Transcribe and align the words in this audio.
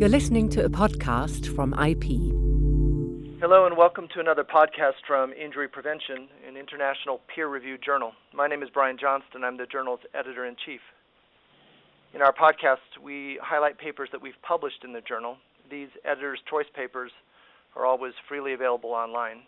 You're 0.00 0.08
listening 0.08 0.48
to 0.56 0.64
a 0.64 0.70
podcast 0.70 1.54
from 1.54 1.74
IP. 1.74 2.04
Hello, 3.38 3.66
and 3.66 3.76
welcome 3.76 4.08
to 4.14 4.20
another 4.20 4.44
podcast 4.44 4.94
from 5.06 5.34
Injury 5.34 5.68
Prevention, 5.68 6.26
an 6.48 6.56
international 6.56 7.20
peer 7.28 7.48
reviewed 7.48 7.82
journal. 7.84 8.12
My 8.32 8.48
name 8.48 8.62
is 8.62 8.70
Brian 8.72 8.96
Johnston. 8.98 9.44
I'm 9.44 9.58
the 9.58 9.66
journal's 9.66 10.00
editor 10.14 10.46
in 10.46 10.56
chief. 10.64 10.80
In 12.14 12.22
our 12.22 12.32
podcast, 12.32 12.78
we 13.04 13.38
highlight 13.42 13.76
papers 13.76 14.08
that 14.12 14.22
we've 14.22 14.40
published 14.40 14.84
in 14.84 14.94
the 14.94 15.02
journal. 15.02 15.36
These 15.70 15.90
editor's 16.06 16.40
choice 16.48 16.68
papers 16.74 17.12
are 17.76 17.84
always 17.84 18.14
freely 18.26 18.54
available 18.54 18.92
online. 18.92 19.42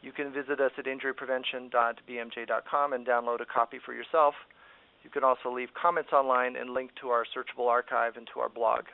You 0.00 0.12
can 0.12 0.32
visit 0.32 0.60
us 0.60 0.70
at 0.78 0.84
injuryprevention.bmj.com 0.84 2.92
and 2.92 3.04
download 3.04 3.40
a 3.40 3.46
copy 3.46 3.80
for 3.84 3.94
yourself. 3.94 4.36
You 5.02 5.10
can 5.10 5.24
also 5.24 5.52
leave 5.52 5.74
comments 5.74 6.12
online 6.12 6.54
and 6.54 6.70
link 6.70 6.92
to 7.00 7.08
our 7.08 7.24
searchable 7.24 7.66
archive 7.66 8.16
and 8.16 8.28
to 8.32 8.38
our 8.38 8.48
blog. 8.48 8.84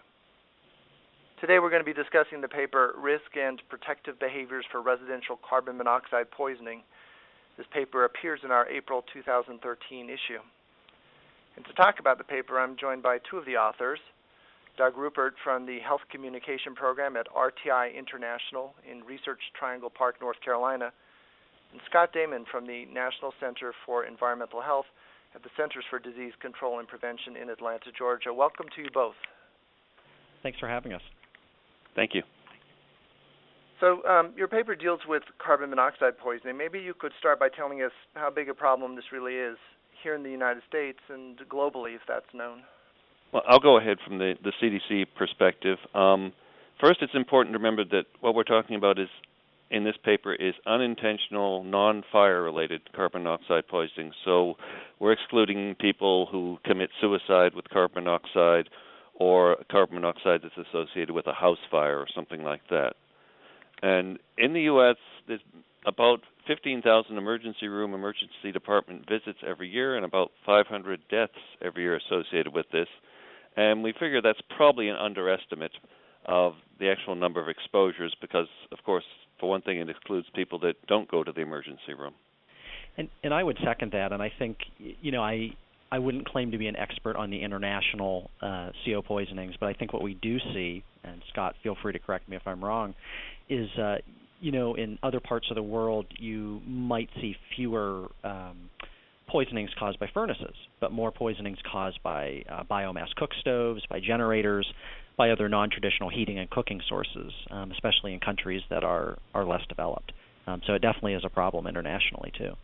Today 1.41 1.59
we're 1.59 1.71
going 1.71 1.85
to 1.85 1.85
be 1.85 1.93
discussing 1.93 2.41
the 2.41 2.49
paper 2.49 2.95
Risk 2.97 3.37
and 3.37 3.61
Protective 3.69 4.19
Behaviors 4.21 4.65
for 4.71 4.81
Residential 4.81 5.39
Carbon 5.47 5.77
Monoxide 5.77 6.31
Poisoning. 6.31 6.83
This 7.59 7.67
paper 7.73 8.05
appears 8.05 8.41
in 8.45 8.53
our 8.53 8.69
April 8.69 9.05
2013 9.13 10.07
issue. 10.09 10.39
And 11.57 11.65
to 11.67 11.73
talk 11.75 11.97
about 11.99 12.19
the 12.19 12.25
paper, 12.25 12.59
I'm 12.59 12.77
joined 12.77 13.03
by 13.03 13.19
two 13.29 13.37
of 13.37 13.47
the 13.47 13.57
authors 13.57 13.99
Doug 14.79 14.97
Rupert 14.97 15.35
from 15.43 15.67
the 15.67 15.81
Health 15.81 16.01
Communication 16.11 16.75
Program 16.75 17.17
at 17.17 17.27
RTI 17.29 17.95
International 17.95 18.75
in 18.89 19.05
Research 19.05 19.41
Triangle 19.59 19.91
Park, 19.91 20.17
North 20.21 20.41
Carolina, 20.43 20.93
and 21.73 21.81
Scott 21.91 22.13
Damon 22.13 22.45
from 22.51 22.67
the 22.67 22.87
National 22.87 23.35
Center 23.41 23.73
for 23.85 24.05
Environmental 24.05 24.63
Health 24.63 24.87
at 25.35 25.43
the 25.43 25.51
Centers 25.57 25.85
for 25.91 25.99
Disease 25.99 26.33
Control 26.41 26.79
and 26.79 26.87
Prevention 26.89 27.37
in 27.37 27.51
Atlanta, 27.51 27.91
Georgia. 27.97 28.33
Welcome 28.33 28.67
to 28.77 28.83
you 28.83 28.89
both. 28.95 29.19
Thanks 30.43 30.59
for 30.59 30.69
having 30.69 30.93
us. 30.93 31.03
Thank 31.95 32.15
you. 32.15 32.23
So, 33.81 34.05
um, 34.07 34.33
your 34.37 34.49
paper 34.49 34.75
deals 34.75 35.01
with 35.07 35.23
carbon 35.45 35.71
monoxide 35.71 36.17
poisoning. 36.19 36.57
Maybe 36.57 36.79
you 36.79 36.95
could 36.95 37.13
start 37.19 37.39
by 37.39 37.49
telling 37.49 37.83
us 37.83 37.93
how 38.15 38.31
big 38.31 38.49
a 38.49 38.55
problem 38.55 38.97
this 38.97 39.05
really 39.13 39.35
is 39.35 39.57
here 40.03 40.15
in 40.15 40.23
the 40.23 40.31
United 40.31 40.63
States 40.69 41.01
and 41.09 41.39
globally, 41.49 41.95
if 41.95 42.03
that's 42.07 42.33
known. 42.33 42.63
Well, 43.33 43.43
I'll 43.49 43.61
go 43.61 43.79
ahead 43.79 43.99
from 44.07 44.19
the, 44.19 44.35
the 44.43 44.53
CDC 44.63 45.07
perspective. 45.17 45.79
Um, 45.95 46.33
first, 46.81 47.03
it's 47.03 47.15
important 47.15 47.53
to 47.55 47.59
remember 47.59 47.85
that 47.85 48.05
what 48.21 48.35
we're 48.35 48.45
talking 48.45 48.77
about 48.77 48.99
is 48.99 49.09
in 49.71 49.83
this 49.83 49.97
paper 50.05 50.33
is 50.35 50.55
unintentional, 50.67 51.65
non-fire 51.65 52.43
related 52.43 52.81
carbon 52.95 53.25
monoxide 53.25 53.67
poisoning. 53.67 54.13
So 54.25 54.55
we're 55.01 55.13
excluding 55.13 55.75
people 55.81 56.27
who 56.31 56.59
commit 56.65 56.91
suicide 57.01 57.55
with 57.55 57.69
carbon 57.71 58.05
monoxide 58.05 58.69
or 59.15 59.57
carbon 59.71 59.97
monoxide 59.97 60.41
that's 60.43 60.69
associated 60.69 61.13
with 61.13 61.27
a 61.27 61.33
house 61.33 61.59
fire 61.71 61.99
or 61.99 62.07
something 62.15 62.43
like 62.43 62.63
that. 62.71 62.95
And 63.83 64.19
in 64.39 64.53
the 64.53 64.63
U.S., 64.63 64.97
there's 65.29 65.41
about 65.87 66.21
15,000 66.47 67.17
emergency 67.17 67.69
room, 67.69 67.95
emergency 67.95 68.53
department 68.53 69.09
visits 69.09 69.39
every 69.47 69.69
year, 69.69 69.97
and 69.97 70.05
about 70.05 70.31
500 70.47 71.01
deaths 71.11 71.33
every 71.63 71.83
year 71.83 71.97
associated 71.97 72.55
with 72.55 72.67
this. 72.73 72.89
And 73.57 73.83
we 73.83 73.93
figure 73.93 74.21
that's 74.21 74.41
probably 74.57 74.89
an 74.89 74.97
underestimate 74.97 75.73
of 76.27 76.55
the 76.81 76.91
actual 76.91 77.15
number 77.15 77.41
of 77.41 77.49
exposures 77.49 78.15
because, 78.21 78.49
of 78.73 78.79
course, 78.85 79.05
for 79.39 79.49
one 79.49 79.63
thing, 79.63 79.79
it 79.79 79.89
excludes 79.89 80.27
people 80.35 80.59
that 80.61 80.75
don't 80.87 81.11
go 81.11 81.23
to 81.23 81.33
the 81.33 81.41
emergency 81.41 81.95
room. 81.97 82.15
And 82.97 83.09
and 83.23 83.35
I 83.35 83.43
would 83.43 83.59
second 83.65 83.93
that. 83.93 84.13
And 84.13 84.23
I 84.23 84.33
think 84.39 84.59
you 84.79 85.11
know 85.11 85.23
I 85.23 85.51
I 85.91 85.99
wouldn't 85.99 86.29
claim 86.29 86.51
to 86.51 86.59
be 86.59 86.67
an 86.67 86.77
expert 86.77 87.17
on 87.17 87.31
the 87.31 87.43
international 87.43 88.31
uh, 88.43 88.71
CO 88.85 89.03
poisonings, 89.03 89.55
but 89.61 89.69
I 89.69 89.75
think 89.75 89.93
what 89.93 90.03
we 90.03 90.15
do 90.15 90.39
see, 90.53 90.83
and 91.05 91.23
Scott, 91.31 91.55
feel 91.63 91.77
free 91.83 91.93
to 91.93 91.99
correct 91.99 92.29
me 92.29 92.37
if 92.37 92.43
I'm 92.47 92.65
wrong, 92.65 92.95
is 93.49 93.69
uh, 93.79 93.97
you 94.41 94.53
know 94.53 94.75
in 94.75 94.99
other 95.03 95.21
parts 95.21 95.47
of 95.51 95.55
the 95.55 95.63
world 95.63 96.07
you 96.19 96.61
might 96.67 97.09
see 97.21 97.37
fewer 97.55 98.09
um, 98.25 98.71
poisonings 99.29 99.71
caused 99.79 99.99
by 99.99 100.09
furnaces, 100.13 100.55
but 100.81 100.93
more 100.93 101.13
poisonings 101.13 101.59
caused 101.71 102.03
by 102.03 102.43
uh, 102.51 102.65
biomass 102.71 103.15
cook 103.17 103.31
stoves, 103.41 103.83
by 103.89 104.01
generators, 104.01 104.67
by 105.17 105.31
other 105.31 105.49
non-traditional 105.49 106.11
heating 106.11 106.39
and 106.39 106.51
cooking 106.51 106.81
sources, 106.89 107.33
um, 107.51 107.71
especially 107.71 108.13
in 108.13 108.21
countries 108.21 108.63
that 108.71 108.85
are 108.85 109.19
are 109.33 109.45
less 109.45 109.63
developed. 109.69 110.13
Um, 110.47 110.61
so 110.67 110.75
it 110.75 110.83
definitely 110.83 111.15
is 111.15 111.23
a 111.25 111.31
problem 111.31 111.67
internationally 111.67 112.33
too 112.37 112.55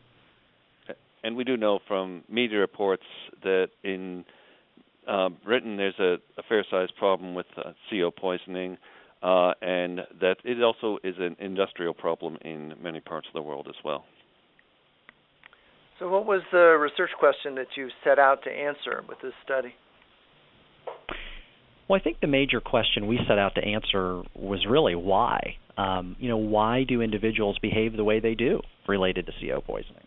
and 1.22 1.36
we 1.36 1.44
do 1.44 1.56
know 1.56 1.78
from 1.86 2.22
media 2.28 2.58
reports 2.58 3.04
that 3.42 3.68
in 3.84 4.24
uh, 5.08 5.28
Britain 5.44 5.76
there's 5.76 5.98
a, 5.98 6.16
a 6.38 6.42
fair-sized 6.48 6.94
problem 6.96 7.34
with 7.34 7.46
uh, 7.56 7.72
CO 7.90 8.10
poisoning, 8.10 8.78
uh, 9.22 9.52
and 9.60 10.00
that 10.20 10.36
it 10.44 10.62
also 10.62 10.98
is 11.04 11.14
an 11.18 11.36
industrial 11.38 11.94
problem 11.94 12.36
in 12.42 12.74
many 12.82 13.00
parts 13.00 13.26
of 13.28 13.34
the 13.34 13.42
world 13.42 13.66
as 13.68 13.76
well. 13.84 14.04
So, 15.98 16.08
what 16.08 16.24
was 16.24 16.40
the 16.50 16.78
research 16.80 17.10
question 17.18 17.54
that 17.56 17.66
you 17.76 17.88
set 18.02 18.18
out 18.18 18.42
to 18.44 18.50
answer 18.50 19.04
with 19.06 19.18
this 19.22 19.34
study? 19.44 19.74
Well, 21.88 22.00
I 22.00 22.02
think 22.02 22.20
the 22.20 22.26
major 22.26 22.60
question 22.60 23.06
we 23.06 23.18
set 23.28 23.36
out 23.36 23.56
to 23.56 23.64
answer 23.64 24.22
was 24.34 24.64
really 24.66 24.94
why. 24.94 25.56
Um, 25.76 26.16
you 26.18 26.28
know, 26.28 26.36
why 26.36 26.84
do 26.84 27.02
individuals 27.02 27.58
behave 27.60 27.96
the 27.96 28.04
way 28.04 28.20
they 28.20 28.34
do 28.34 28.60
related 28.88 29.26
to 29.26 29.32
CO 29.40 29.60
poisoning? 29.60 30.04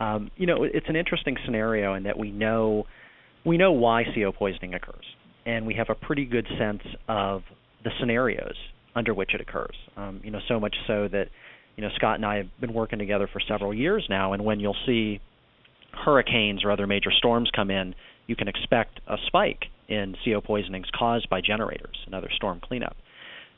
Um, 0.00 0.30
you 0.36 0.46
know, 0.46 0.64
it's 0.64 0.88
an 0.88 0.96
interesting 0.96 1.36
scenario 1.44 1.94
in 1.94 2.04
that 2.04 2.18
we 2.18 2.30
know 2.30 2.84
we 3.44 3.56
know 3.56 3.72
why 3.72 4.04
CO 4.14 4.32
poisoning 4.32 4.74
occurs, 4.74 5.04
and 5.46 5.66
we 5.66 5.74
have 5.74 5.88
a 5.90 5.94
pretty 5.94 6.24
good 6.24 6.46
sense 6.58 6.82
of 7.08 7.42
the 7.84 7.90
scenarios 8.00 8.54
under 8.94 9.14
which 9.14 9.34
it 9.34 9.40
occurs. 9.40 9.76
Um, 9.96 10.20
you 10.24 10.30
know, 10.30 10.40
so 10.48 10.58
much 10.58 10.74
so 10.86 11.08
that 11.08 11.26
you 11.76 11.82
know 11.82 11.90
Scott 11.96 12.16
and 12.16 12.24
I 12.24 12.36
have 12.36 12.60
been 12.60 12.72
working 12.72 12.98
together 12.98 13.28
for 13.30 13.40
several 13.46 13.74
years 13.74 14.06
now, 14.08 14.32
and 14.32 14.44
when 14.44 14.58
you'll 14.58 14.76
see 14.86 15.20
hurricanes 15.92 16.64
or 16.64 16.70
other 16.70 16.86
major 16.86 17.10
storms 17.10 17.50
come 17.54 17.70
in, 17.70 17.94
you 18.26 18.36
can 18.36 18.48
expect 18.48 19.00
a 19.06 19.16
spike 19.26 19.64
in 19.88 20.14
CO 20.24 20.40
poisonings 20.40 20.86
caused 20.96 21.28
by 21.28 21.40
generators 21.40 21.96
and 22.06 22.14
other 22.14 22.30
storm 22.34 22.60
cleanup. 22.62 22.96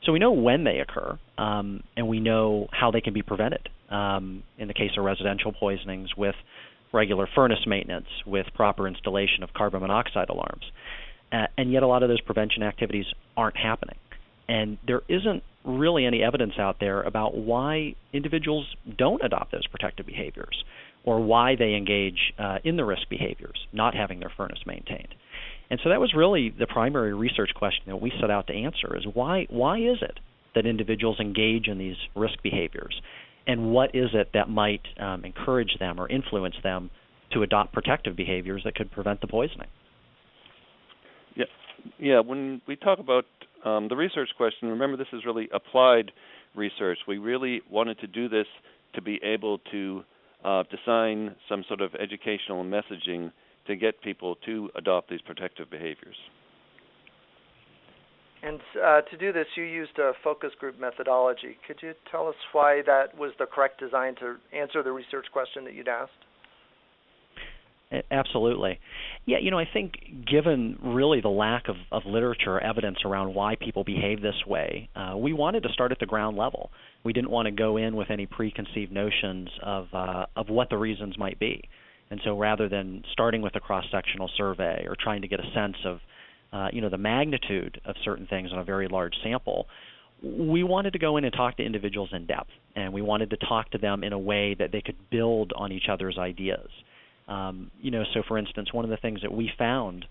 So 0.05 0.11
we 0.11 0.19
know 0.19 0.31
when 0.31 0.63
they 0.63 0.79
occur, 0.79 1.17
um, 1.37 1.83
and 1.95 2.07
we 2.07 2.19
know 2.19 2.67
how 2.71 2.91
they 2.91 3.01
can 3.01 3.13
be 3.13 3.21
prevented. 3.21 3.69
Um, 3.89 4.43
in 4.57 4.67
the 4.67 4.73
case 4.73 4.91
of 4.97 5.03
residential 5.03 5.53
poisonings, 5.53 6.09
with 6.17 6.35
regular 6.91 7.27
furnace 7.35 7.65
maintenance, 7.67 8.07
with 8.25 8.47
proper 8.55 8.87
installation 8.87 9.43
of 9.43 9.53
carbon 9.53 9.81
monoxide 9.81 10.29
alarms, 10.29 10.63
uh, 11.31 11.45
and 11.57 11.71
yet 11.71 11.83
a 11.83 11.87
lot 11.87 12.01
of 12.01 12.09
those 12.09 12.21
prevention 12.21 12.63
activities 12.63 13.05
aren't 13.37 13.57
happening. 13.57 13.97
And 14.47 14.77
there 14.85 15.01
isn't 15.07 15.43
really 15.63 16.05
any 16.05 16.23
evidence 16.23 16.53
out 16.57 16.77
there 16.79 17.01
about 17.01 17.37
why 17.37 17.95
individuals 18.11 18.65
don't 18.97 19.23
adopt 19.23 19.51
those 19.51 19.67
protective 19.67 20.05
behaviors, 20.05 20.63
or 21.05 21.19
why 21.19 21.55
they 21.55 21.75
engage 21.75 22.33
uh, 22.39 22.57
in 22.63 22.77
the 22.77 22.83
risk 22.83 23.09
behaviors, 23.09 23.67
not 23.71 23.95
having 23.95 24.19
their 24.19 24.31
furnace 24.35 24.59
maintained. 24.65 25.15
And 25.69 25.79
so 25.83 25.89
that 25.89 25.99
was 25.99 26.13
really 26.15 26.53
the 26.57 26.67
primary 26.67 27.13
research 27.13 27.51
question 27.55 27.83
that 27.87 27.97
we 27.97 28.11
set 28.19 28.29
out 28.29 28.47
to 28.47 28.53
answer 28.53 28.95
is 28.95 29.05
why 29.11 29.47
why 29.49 29.77
is 29.79 29.97
it 30.01 30.19
that 30.55 30.65
individuals 30.65 31.19
engage 31.19 31.67
in 31.67 31.77
these 31.77 31.95
risk 32.15 32.41
behaviors? 32.43 33.01
And 33.47 33.71
what 33.71 33.95
is 33.95 34.09
it 34.13 34.29
that 34.33 34.49
might 34.49 34.81
um, 34.99 35.25
encourage 35.25 35.77
them 35.79 35.99
or 35.99 36.07
influence 36.07 36.55
them 36.63 36.91
to 37.33 37.43
adopt 37.43 37.73
protective 37.73 38.15
behaviors 38.15 38.61
that 38.63 38.75
could 38.75 38.91
prevent 38.91 39.21
the 39.21 39.27
poisoning? 39.27 39.67
Yeah, 41.35 41.45
yeah. 41.99 42.19
When 42.19 42.61
we 42.67 42.75
talk 42.75 42.99
about 42.99 43.25
um, 43.65 43.87
the 43.89 43.95
research 43.95 44.29
question, 44.37 44.69
remember 44.69 44.97
this 44.97 45.07
is 45.11 45.25
really 45.25 45.49
applied 45.53 46.11
research. 46.55 46.99
We 47.07 47.17
really 47.17 47.61
wanted 47.69 47.99
to 47.99 48.07
do 48.07 48.29
this 48.29 48.45
to 48.95 49.01
be 49.01 49.19
able 49.23 49.59
to 49.71 50.03
uh, 50.43 50.63
design 50.69 51.35
some 51.49 51.63
sort 51.67 51.81
of 51.81 51.95
educational 51.95 52.63
messaging 52.63 53.31
to 53.67 53.75
get 53.75 54.01
people 54.01 54.35
to 54.45 54.69
adopt 54.75 55.09
these 55.09 55.21
protective 55.21 55.69
behaviors. 55.69 56.15
And 58.43 58.59
uh, 58.83 59.01
to 59.01 59.17
do 59.17 59.31
this, 59.31 59.45
you 59.55 59.63
used 59.63 59.97
a 59.99 60.11
focus 60.21 60.51
group 60.59 60.77
methodology. 60.79 61.57
Could 61.65 61.77
you 61.81 61.93
tell 62.11 62.27
us 62.27 62.35
why 62.51 62.81
that 62.85 63.17
was 63.17 63.31
the 63.39 63.45
correct 63.45 63.79
design 63.79 64.15
to 64.15 64.35
answer 64.53 64.83
the 64.83 64.91
research 64.91 65.27
question 65.31 65.63
that 65.63 65.73
you'd 65.73 65.87
asked? 65.87 66.11
Absolutely. 68.11 68.79
Yeah, 69.25 69.37
you 69.39 69.51
know, 69.51 69.59
I 69.59 69.67
think 69.71 69.93
given 70.29 70.77
really 70.83 71.21
the 71.21 71.29
lack 71.29 71.69
of, 71.69 71.75
of 71.91 72.03
literature 72.05 72.59
evidence 72.59 72.97
around 73.05 73.33
why 73.33 73.55
people 73.55 73.83
behave 73.83 74.21
this 74.21 74.35
way, 74.47 74.89
uh, 74.95 75.15
we 75.15 75.31
wanted 75.31 75.63
to 75.63 75.69
start 75.69 75.91
at 75.91 75.99
the 75.99 76.05
ground 76.05 76.35
level. 76.35 76.71
We 77.03 77.13
didn't 77.13 77.29
want 77.29 77.45
to 77.45 77.51
go 77.51 77.77
in 77.77 77.95
with 77.95 78.09
any 78.09 78.25
preconceived 78.25 78.91
notions 78.91 79.49
of 79.61 79.87
uh, 79.93 80.25
of 80.35 80.49
what 80.49 80.69
the 80.69 80.77
reasons 80.77 81.17
might 81.17 81.39
be. 81.39 81.69
And 82.13 82.21
so 82.23 82.37
rather 82.37 82.69
than 82.69 83.03
starting 83.11 83.41
with 83.41 83.55
a 83.55 83.59
cross-sectional 83.59 84.29
survey 84.37 84.85
or 84.87 84.95
trying 84.95 85.23
to 85.23 85.27
get 85.27 85.39
a 85.39 85.51
sense 85.51 85.77
of 85.83 85.99
uh, 86.53 86.67
you 86.71 86.79
know 86.79 86.89
the 86.89 86.97
magnitude 86.99 87.81
of 87.85 87.95
certain 88.05 88.27
things 88.27 88.51
on 88.53 88.59
a 88.59 88.63
very 88.63 88.87
large 88.87 89.15
sample, 89.23 89.65
we 90.21 90.61
wanted 90.61 90.93
to 90.93 90.99
go 90.99 91.17
in 91.17 91.23
and 91.23 91.33
talk 91.33 91.57
to 91.57 91.63
individuals 91.63 92.11
in 92.13 92.27
depth, 92.27 92.51
and 92.75 92.93
we 92.93 93.01
wanted 93.01 93.31
to 93.31 93.37
talk 93.37 93.71
to 93.71 93.79
them 93.79 94.03
in 94.03 94.13
a 94.13 94.19
way 94.19 94.53
that 94.53 94.71
they 94.71 94.79
could 94.79 95.09
build 95.09 95.53
on 95.55 95.71
each 95.71 95.85
other's 95.89 96.19
ideas. 96.19 96.69
Um, 97.27 97.71
you 97.81 97.89
know, 97.89 98.03
so 98.13 98.21
for 98.27 98.37
instance, 98.37 98.71
one 98.71 98.85
of 98.85 98.91
the 98.91 98.97
things 98.97 99.23
that 99.23 99.33
we 99.33 99.51
found 99.57 100.05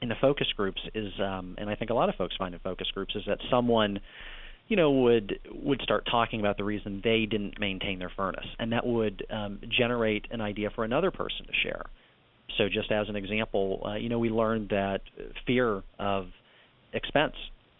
in 0.00 0.08
the 0.08 0.14
focus 0.20 0.46
groups 0.56 0.82
is, 0.94 1.12
um, 1.18 1.56
and 1.58 1.68
I 1.68 1.74
think 1.74 1.90
a 1.90 1.94
lot 1.94 2.08
of 2.08 2.14
folks 2.14 2.36
find 2.36 2.54
in 2.54 2.60
focus 2.60 2.86
groups 2.94 3.16
is 3.16 3.24
that 3.26 3.38
someone, 3.50 3.98
you 4.68 4.76
know, 4.76 4.90
would 4.90 5.38
would 5.50 5.80
start 5.82 6.06
talking 6.10 6.40
about 6.40 6.56
the 6.56 6.64
reason 6.64 7.00
they 7.04 7.26
didn't 7.26 7.60
maintain 7.60 7.98
their 7.98 8.12
furnace, 8.14 8.46
and 8.58 8.72
that 8.72 8.86
would 8.86 9.26
um, 9.30 9.60
generate 9.68 10.26
an 10.30 10.40
idea 10.40 10.70
for 10.74 10.84
another 10.84 11.10
person 11.10 11.46
to 11.46 11.52
share. 11.62 11.84
So, 12.56 12.68
just 12.68 12.90
as 12.90 13.08
an 13.08 13.16
example, 13.16 13.82
uh, 13.84 13.94
you 13.94 14.08
know, 14.08 14.18
we 14.18 14.30
learned 14.30 14.70
that 14.70 15.00
fear 15.46 15.82
of 15.98 16.26
expense 16.92 17.34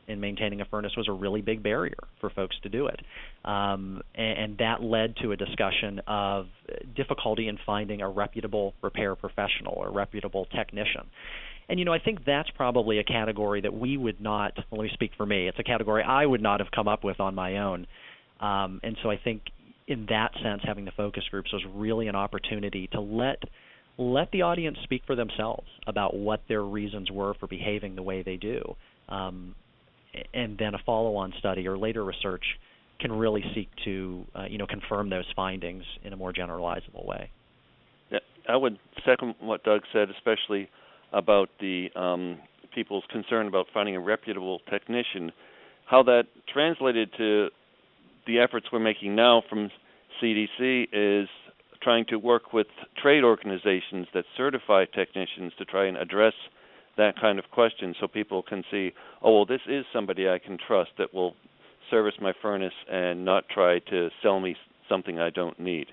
in 0.06 0.20
maintaining 0.20 0.60
a 0.60 0.64
furnace 0.64 0.92
was 0.96 1.08
a 1.08 1.12
really 1.12 1.40
big 1.40 1.62
barrier 1.62 1.96
for 2.20 2.30
folks 2.30 2.56
to 2.62 2.68
do 2.68 2.86
it. 2.86 3.00
Um, 3.44 4.02
and, 4.14 4.38
and, 4.38 4.58
that 4.58 4.82
led 4.82 5.16
to 5.22 5.32
a 5.32 5.36
discussion 5.36 6.00
of 6.06 6.46
difficulty 6.96 7.48
in 7.48 7.58
finding 7.64 8.00
a 8.00 8.08
reputable 8.08 8.74
repair 8.82 9.14
professional 9.16 9.74
or 9.76 9.90
reputable 9.90 10.46
technician. 10.46 11.02
And 11.68 11.78
you 11.78 11.84
know, 11.84 11.92
I 11.92 11.98
think 11.98 12.24
that's 12.24 12.50
probably 12.50 12.98
a 12.98 13.04
category 13.04 13.60
that 13.62 13.72
we 13.72 13.96
would 13.96 14.20
not. 14.20 14.52
Well, 14.70 14.80
let 14.80 14.84
me 14.84 14.90
speak 14.94 15.12
for 15.16 15.26
me. 15.26 15.48
It's 15.48 15.58
a 15.58 15.62
category 15.62 16.02
I 16.02 16.24
would 16.26 16.42
not 16.42 16.60
have 16.60 16.70
come 16.70 16.88
up 16.88 17.04
with 17.04 17.20
on 17.20 17.34
my 17.34 17.58
own. 17.58 17.86
Um, 18.40 18.80
and 18.82 18.96
so 19.02 19.10
I 19.10 19.18
think, 19.22 19.42
in 19.86 20.06
that 20.06 20.32
sense, 20.42 20.62
having 20.64 20.84
the 20.84 20.92
focus 20.96 21.24
groups 21.30 21.52
was 21.52 21.62
really 21.74 22.08
an 22.08 22.16
opportunity 22.16 22.88
to 22.92 23.00
let 23.00 23.38
let 23.96 24.30
the 24.32 24.42
audience 24.42 24.76
speak 24.82 25.02
for 25.06 25.14
themselves 25.14 25.68
about 25.86 26.16
what 26.16 26.42
their 26.48 26.62
reasons 26.62 27.10
were 27.10 27.34
for 27.34 27.46
behaving 27.46 27.94
the 27.94 28.02
way 28.02 28.22
they 28.22 28.36
do. 28.36 28.74
Um, 29.08 29.54
and 30.32 30.58
then 30.58 30.74
a 30.74 30.78
follow-on 30.84 31.32
study 31.38 31.66
or 31.66 31.78
later 31.78 32.04
research 32.04 32.44
can 33.00 33.12
really 33.12 33.44
seek 33.54 33.68
to 33.84 34.24
uh, 34.34 34.44
you 34.44 34.58
know 34.58 34.66
confirm 34.66 35.10
those 35.10 35.26
findings 35.34 35.84
in 36.04 36.12
a 36.12 36.16
more 36.16 36.32
generalizable 36.32 37.04
way. 37.04 37.30
Yeah, 38.10 38.20
I 38.48 38.56
would 38.56 38.78
second 39.04 39.34
what 39.40 39.64
Doug 39.64 39.82
said, 39.92 40.08
especially 40.10 40.68
about 41.12 41.48
the 41.60 41.88
um, 41.96 42.38
people's 42.74 43.04
concern 43.10 43.46
about 43.46 43.66
finding 43.72 43.96
a 43.96 44.00
reputable 44.00 44.60
technician. 44.70 45.32
How 45.86 46.02
that 46.04 46.24
translated 46.52 47.10
to 47.18 47.48
the 48.26 48.38
efforts 48.40 48.66
we're 48.72 48.78
making 48.78 49.14
now 49.14 49.42
from 49.48 49.70
CDC 50.22 50.88
is 50.92 51.28
trying 51.82 52.06
to 52.06 52.16
work 52.16 52.52
with 52.52 52.66
trade 53.00 53.22
organizations 53.22 54.06
that 54.14 54.24
certify 54.36 54.86
technicians 54.86 55.52
to 55.58 55.64
try 55.64 55.86
and 55.86 55.96
address 55.96 56.32
that 56.96 57.14
kind 57.20 57.38
of 57.38 57.44
question 57.50 57.94
so 58.00 58.06
people 58.06 58.42
can 58.42 58.62
see, 58.70 58.92
oh, 59.22 59.34
well, 59.34 59.46
this 59.46 59.60
is 59.68 59.84
somebody 59.92 60.28
I 60.28 60.38
can 60.38 60.58
trust 60.66 60.90
that 60.98 61.12
will 61.12 61.34
service 61.90 62.14
my 62.20 62.32
furnace 62.40 62.72
and 62.90 63.24
not 63.24 63.44
try 63.48 63.78
to 63.90 64.08
sell 64.22 64.40
me 64.40 64.56
something 64.88 65.18
I 65.18 65.30
don't 65.30 65.58
need. 65.58 65.86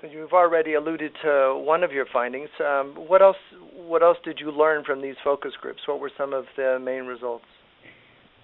So 0.00 0.08
you've 0.10 0.32
already 0.32 0.74
alluded 0.74 1.12
to 1.22 1.62
one 1.64 1.82
of 1.82 1.92
your 1.92 2.06
findings. 2.12 2.50
Um, 2.60 2.94
what 3.08 3.22
else? 3.22 3.36
What 3.74 4.02
else 4.02 4.18
did 4.22 4.38
you 4.38 4.50
learn 4.50 4.84
from 4.84 5.00
these 5.00 5.14
focus 5.24 5.52
groups? 5.60 5.80
What 5.86 5.98
were 5.98 6.10
some 6.18 6.34
of 6.34 6.44
the 6.56 6.78
main 6.78 7.04
results? 7.04 7.44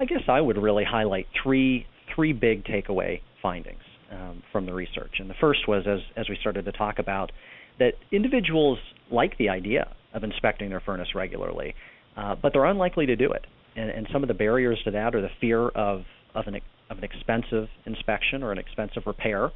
I 0.01 0.07
guess 0.07 0.23
I 0.27 0.41
would 0.41 0.57
really 0.57 0.85
highlight 0.85 1.27
three 1.43 1.87
three 2.15 2.33
big 2.33 2.65
takeaway 2.65 3.21
findings 3.43 3.83
um, 4.11 4.43
from 4.53 4.65
the 4.65 4.73
research. 4.73 5.13
And 5.19 5.29
the 5.29 5.35
first 5.39 5.69
was, 5.69 5.85
as 5.87 5.99
as 6.17 6.31
we 6.31 6.39
started 6.41 6.65
to 6.65 6.73
talk 6.73 6.99
about, 6.99 7.31
that 7.79 7.93
individuals 8.11 8.79
like 9.11 9.37
the 9.37 9.51
idea 9.51 9.95
of 10.15 10.25
inspecting 10.25 10.71
their 10.71 10.81
furnace 10.81 11.09
regularly, 11.15 11.75
uh, 12.17 12.35
but 12.41 12.53
they're 12.53 12.65
unlikely 12.65 13.07
to 13.07 13.17
do 13.17 13.31
it. 13.33 13.47
And, 13.77 13.91
and 13.91 14.09
some 14.13 14.23
of 14.23 14.29
the 14.29 14.35
barriers 14.35 14.79
to 14.85 14.91
that 14.93 15.15
are 15.15 15.21
the 15.21 15.31
fear 15.41 15.69
of 15.69 16.03
of 16.35 16.47
an 16.47 16.61
of 16.91 16.99
an 16.99 17.05
expensive 17.05 17.69
inspection 17.87 18.43
or 18.43 18.53
an 18.53 18.59
expensive 18.59 19.05
repair. 19.07 19.51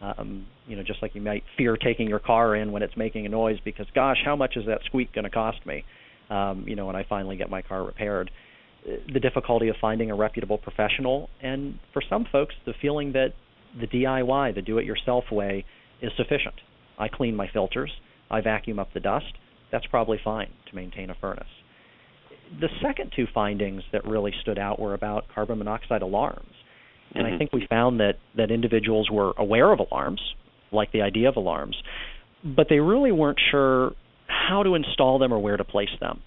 Um, 0.00 0.46
you 0.66 0.76
know, 0.76 0.82
just 0.82 1.02
like 1.02 1.14
you 1.14 1.20
might 1.20 1.42
fear 1.56 1.76
taking 1.76 2.08
your 2.08 2.20
car 2.20 2.54
in 2.54 2.70
when 2.70 2.82
it's 2.82 2.96
making 2.96 3.26
a 3.26 3.28
noise 3.28 3.58
because, 3.64 3.86
gosh, 3.94 4.18
how 4.24 4.36
much 4.36 4.56
is 4.56 4.64
that 4.66 4.80
squeak 4.86 5.12
going 5.12 5.24
to 5.24 5.30
cost 5.30 5.64
me? 5.66 5.84
Um, 6.30 6.64
you 6.68 6.76
know, 6.76 6.86
when 6.86 6.94
I 6.94 7.04
finally 7.08 7.36
get 7.36 7.50
my 7.50 7.62
car 7.62 7.84
repaired. 7.84 8.30
Uh, 8.86 8.92
the 9.12 9.18
difficulty 9.18 9.68
of 9.68 9.76
finding 9.80 10.10
a 10.10 10.14
reputable 10.14 10.56
professional, 10.56 11.28
and 11.42 11.78
for 11.92 12.00
some 12.08 12.26
folks, 12.30 12.54
the 12.64 12.74
feeling 12.80 13.12
that 13.12 13.34
the 13.78 13.86
DIY, 13.86 14.54
the 14.54 14.62
do-it-yourself 14.62 15.24
way, 15.32 15.64
is 16.00 16.12
sufficient. 16.16 16.54
I 16.98 17.08
clean 17.08 17.34
my 17.34 17.48
filters, 17.52 17.90
I 18.30 18.40
vacuum 18.40 18.78
up 18.78 18.92
the 18.94 19.00
dust, 19.00 19.32
that's 19.70 19.86
probably 19.86 20.18
fine 20.22 20.48
to 20.68 20.76
maintain 20.76 21.10
a 21.10 21.14
furnace. 21.20 21.48
The 22.60 22.68
second 22.82 23.12
two 23.14 23.26
findings 23.34 23.82
that 23.92 24.06
really 24.06 24.32
stood 24.40 24.58
out 24.58 24.80
were 24.80 24.94
about 24.94 25.26
carbon 25.34 25.58
monoxide 25.58 26.02
alarms. 26.02 26.52
And 27.14 27.24
mm-hmm. 27.24 27.34
I 27.34 27.38
think 27.38 27.52
we 27.52 27.66
found 27.68 28.00
that, 28.00 28.14
that 28.36 28.50
individuals 28.50 29.08
were 29.10 29.32
aware 29.36 29.72
of 29.72 29.80
alarms, 29.80 30.20
like 30.72 30.92
the 30.92 31.02
idea 31.02 31.28
of 31.28 31.36
alarms, 31.36 31.76
but 32.44 32.66
they 32.68 32.80
really 32.80 33.12
weren't 33.12 33.38
sure 33.50 33.92
how 34.26 34.62
to 34.62 34.74
install 34.74 35.18
them 35.18 35.32
or 35.32 35.38
where 35.38 35.56
to 35.56 35.64
place 35.64 35.88
them. 36.00 36.20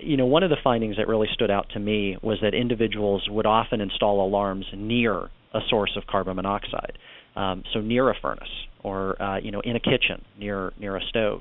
You 0.00 0.16
know, 0.16 0.26
one 0.26 0.42
of 0.42 0.50
the 0.50 0.56
findings 0.62 0.96
that 0.98 1.08
really 1.08 1.28
stood 1.32 1.50
out 1.50 1.66
to 1.74 1.80
me 1.80 2.16
was 2.22 2.38
that 2.42 2.54
individuals 2.54 3.26
would 3.30 3.46
often 3.46 3.80
install 3.80 4.26
alarms 4.26 4.66
near 4.74 5.30
a 5.54 5.60
source 5.70 5.92
of 5.96 6.06
carbon 6.06 6.36
monoxide, 6.36 6.98
um, 7.36 7.62
so 7.72 7.80
near 7.80 8.10
a 8.10 8.14
furnace 8.20 8.48
or 8.82 9.20
uh, 9.22 9.38
you 9.38 9.50
know 9.50 9.60
in 9.60 9.76
a 9.76 9.80
kitchen 9.80 10.22
near 10.38 10.72
near 10.78 10.96
a 10.96 11.00
stove. 11.08 11.40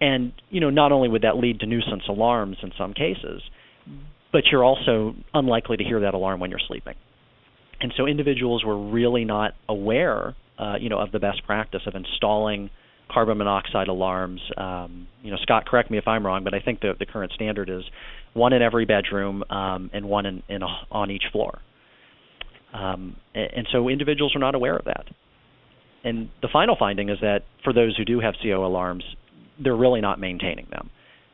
And 0.00 0.32
you 0.50 0.60
know, 0.60 0.70
not 0.70 0.92
only 0.92 1.08
would 1.08 1.22
that 1.22 1.36
lead 1.36 1.60
to 1.60 1.66
nuisance 1.66 2.02
alarms 2.08 2.58
in 2.62 2.72
some 2.76 2.92
cases, 2.92 3.42
but 4.32 4.42
you're 4.50 4.64
also 4.64 5.14
unlikely 5.32 5.78
to 5.78 5.84
hear 5.84 6.00
that 6.00 6.14
alarm 6.14 6.40
when 6.40 6.50
you're 6.50 6.60
sleeping. 6.66 6.94
And 7.80 7.92
so 7.96 8.06
individuals 8.06 8.64
were 8.64 8.90
really 8.90 9.24
not 9.24 9.52
aware, 9.68 10.34
uh, 10.58 10.76
you 10.80 10.88
know, 10.88 10.98
of 10.98 11.12
the 11.12 11.18
best 11.18 11.44
practice 11.46 11.82
of 11.86 11.94
installing 11.94 12.70
carbon 13.10 13.38
monoxide 13.38 13.88
alarms. 13.88 14.40
Um, 14.56 15.06
you 15.22 15.30
know, 15.30 15.36
Scott, 15.42 15.66
correct 15.66 15.90
me 15.90 15.98
if 15.98 16.08
I'm 16.08 16.26
wrong, 16.26 16.44
but 16.44 16.54
I 16.54 16.60
think 16.60 16.80
the 16.80 16.94
the 16.98 17.06
current 17.06 17.32
standard 17.32 17.70
is 17.70 17.82
one 18.34 18.52
in 18.52 18.62
every 18.62 18.84
bedroom 18.84 19.42
um, 19.50 19.90
and 19.92 20.06
one 20.06 20.26
in, 20.26 20.42
in 20.48 20.62
a, 20.62 20.66
on 20.90 21.10
each 21.10 21.24
floor. 21.32 21.60
Um, 22.74 23.16
and, 23.34 23.50
and 23.56 23.68
so 23.72 23.88
individuals 23.88 24.36
are 24.36 24.40
not 24.40 24.54
aware 24.54 24.76
of 24.76 24.84
that. 24.84 25.06
And 26.04 26.28
the 26.42 26.48
final 26.52 26.76
finding 26.78 27.08
is 27.08 27.18
that 27.20 27.40
for 27.64 27.72
those 27.72 27.96
who 27.96 28.04
do 28.04 28.20
have 28.20 28.34
CO 28.42 28.64
alarms, 28.64 29.04
they're 29.62 29.76
really 29.76 30.00
not 30.00 30.20
maintaining 30.20 30.66
them. 30.70 30.90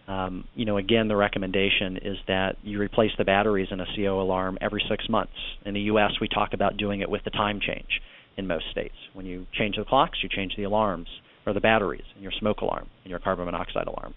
Um, 0.09 0.45
you 0.55 0.65
know, 0.65 0.79
again, 0.79 1.09
the 1.09 1.17
recommendation 1.17 1.97
is 1.97 2.17
that 2.27 2.57
you 2.63 2.79
replace 2.81 3.13
the 3.17 3.25
batteries 3.25 3.69
in 3.71 3.81
a 3.81 3.87
CO 3.97 4.21
alarm 4.21 4.59
every 4.61 4.83
six 4.89 5.09
months. 5.09 5.33
In 5.65 5.75
the 5.75 5.81
U.S., 5.83 6.13
we 6.21 6.29
talk 6.29 6.51
about 6.55 6.77
doing 6.77 7.01
it 7.01 7.09
with 7.09 7.23
the 7.25 7.31
time 7.31 7.61
change 7.65 8.01
in 8.37 8.47
most 8.47 8.65
states. 8.71 8.95
When 9.13 9.27
you 9.27 9.47
change 9.53 9.77
the 9.77 9.85
clocks, 9.85 10.19
you 10.23 10.29
change 10.29 10.55
the 10.57 10.65
alarms 10.65 11.09
or 11.47 11.53
the 11.53 11.61
batteries 11.61 12.05
in 12.17 12.23
your 12.23 12.33
smoke 12.39 12.61
alarm 12.61 12.89
and 13.05 13.11
your 13.11 13.21
carbon 13.21 13.45
monoxide 13.47 13.87
alarm. 13.87 14.15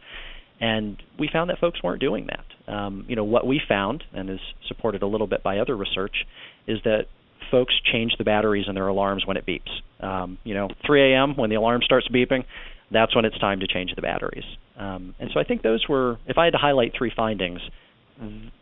And 0.59 1.01
we 1.19 1.29
found 1.31 1.49
that 1.49 1.59
folks 1.59 1.83
weren't 1.83 2.01
doing 2.01 2.27
that. 2.27 2.73
Um, 2.73 3.05
you 3.07 3.15
know, 3.15 3.23
what 3.23 3.45
we 3.45 3.61
found, 3.67 4.03
and 4.13 4.29
is 4.29 4.39
supported 4.67 5.03
a 5.03 5.07
little 5.07 5.27
bit 5.27 5.43
by 5.43 5.59
other 5.59 5.75
research, 5.75 6.15
is 6.67 6.79
that 6.85 7.05
folks 7.51 7.73
change 7.91 8.13
the 8.17 8.23
batteries 8.23 8.65
in 8.67 8.75
their 8.75 8.87
alarms 8.87 9.25
when 9.25 9.37
it 9.37 9.45
beeps. 9.45 10.03
Um, 10.03 10.37
you 10.43 10.53
know, 10.53 10.69
3 10.85 11.13
a.m. 11.13 11.35
when 11.35 11.49
the 11.49 11.57
alarm 11.57 11.81
starts 11.83 12.07
beeping, 12.07 12.45
that's 12.91 13.15
when 13.15 13.25
it's 13.25 13.37
time 13.39 13.59
to 13.59 13.67
change 13.67 13.91
the 13.95 14.01
batteries. 14.01 14.43
Um, 14.77 15.15
and 15.19 15.29
so 15.33 15.39
I 15.39 15.43
think 15.43 15.61
those 15.61 15.85
were, 15.87 16.17
if 16.27 16.37
I 16.37 16.45
had 16.45 16.51
to 16.51 16.59
highlight 16.59 16.93
three 16.97 17.11
findings, 17.15 17.59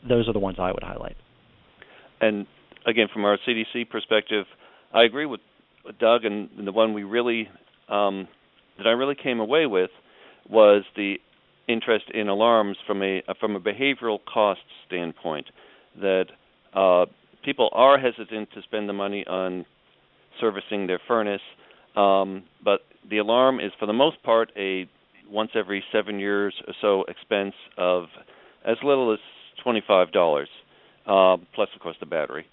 those 0.08 0.28
are 0.28 0.34
the 0.34 0.40
ones 0.40 0.58
I 0.60 0.72
would 0.72 0.84
highlight. 0.84 1.16
And 2.22 2.48
again, 2.86 3.08
from 3.12 3.26
our 3.26 3.38
CDC 3.48 3.90
perspective, 3.90 4.46
I 4.94 5.04
agree 5.04 5.26
with 5.26 5.42
Doug, 6.00 6.26
and 6.26 6.50
the 6.66 6.72
one 6.72 6.94
we 6.94 7.04
really 7.04 7.50
um, 7.90 8.28
that 8.78 8.88
I 8.88 8.92
really 8.92 9.16
came 9.16 9.40
away 9.40 9.66
with 9.66 9.90
was 10.50 10.84
the 10.96 11.16
interest 11.68 12.06
in 12.14 12.28
alarms 12.28 12.78
from 12.88 13.02
a 13.02 13.22
from 13.40 13.56
a 13.56 13.60
behavioral 13.60 14.20
cost 14.26 14.62
standpoint. 14.88 15.48
That 16.00 16.26
uh, 16.74 17.06
people 17.44 17.70
are 17.74 18.00
hesitant 18.00 18.50
to 18.54 18.62
spend 18.64 18.90
the 18.90 18.94
money 18.94 19.26
on 19.28 19.66
servicing 20.40 20.88
their 20.88 21.00
furnace, 21.08 21.42
um, 21.96 22.44
but 22.64 22.82
the 23.10 23.18
alarm 23.18 23.60
is 23.60 23.72
for 23.80 23.86
the 23.86 23.94
most 23.94 24.22
part 24.24 24.52
a 24.58 24.88
once 25.30 25.52
every 25.56 25.84
seven 25.92 26.20
years 26.20 26.54
or 26.68 26.74
so 26.82 27.04
expense 27.08 27.56
of 27.78 28.06
as 28.66 28.78
little 28.84 29.12
as 29.14 29.20
twenty 29.64 29.82
five 29.88 30.12
dollars, 30.12 30.50
uh, 31.06 31.38
plus 31.54 31.70
of 31.76 31.82
course 31.82 31.96
the 32.00 32.06
battery. 32.06 32.46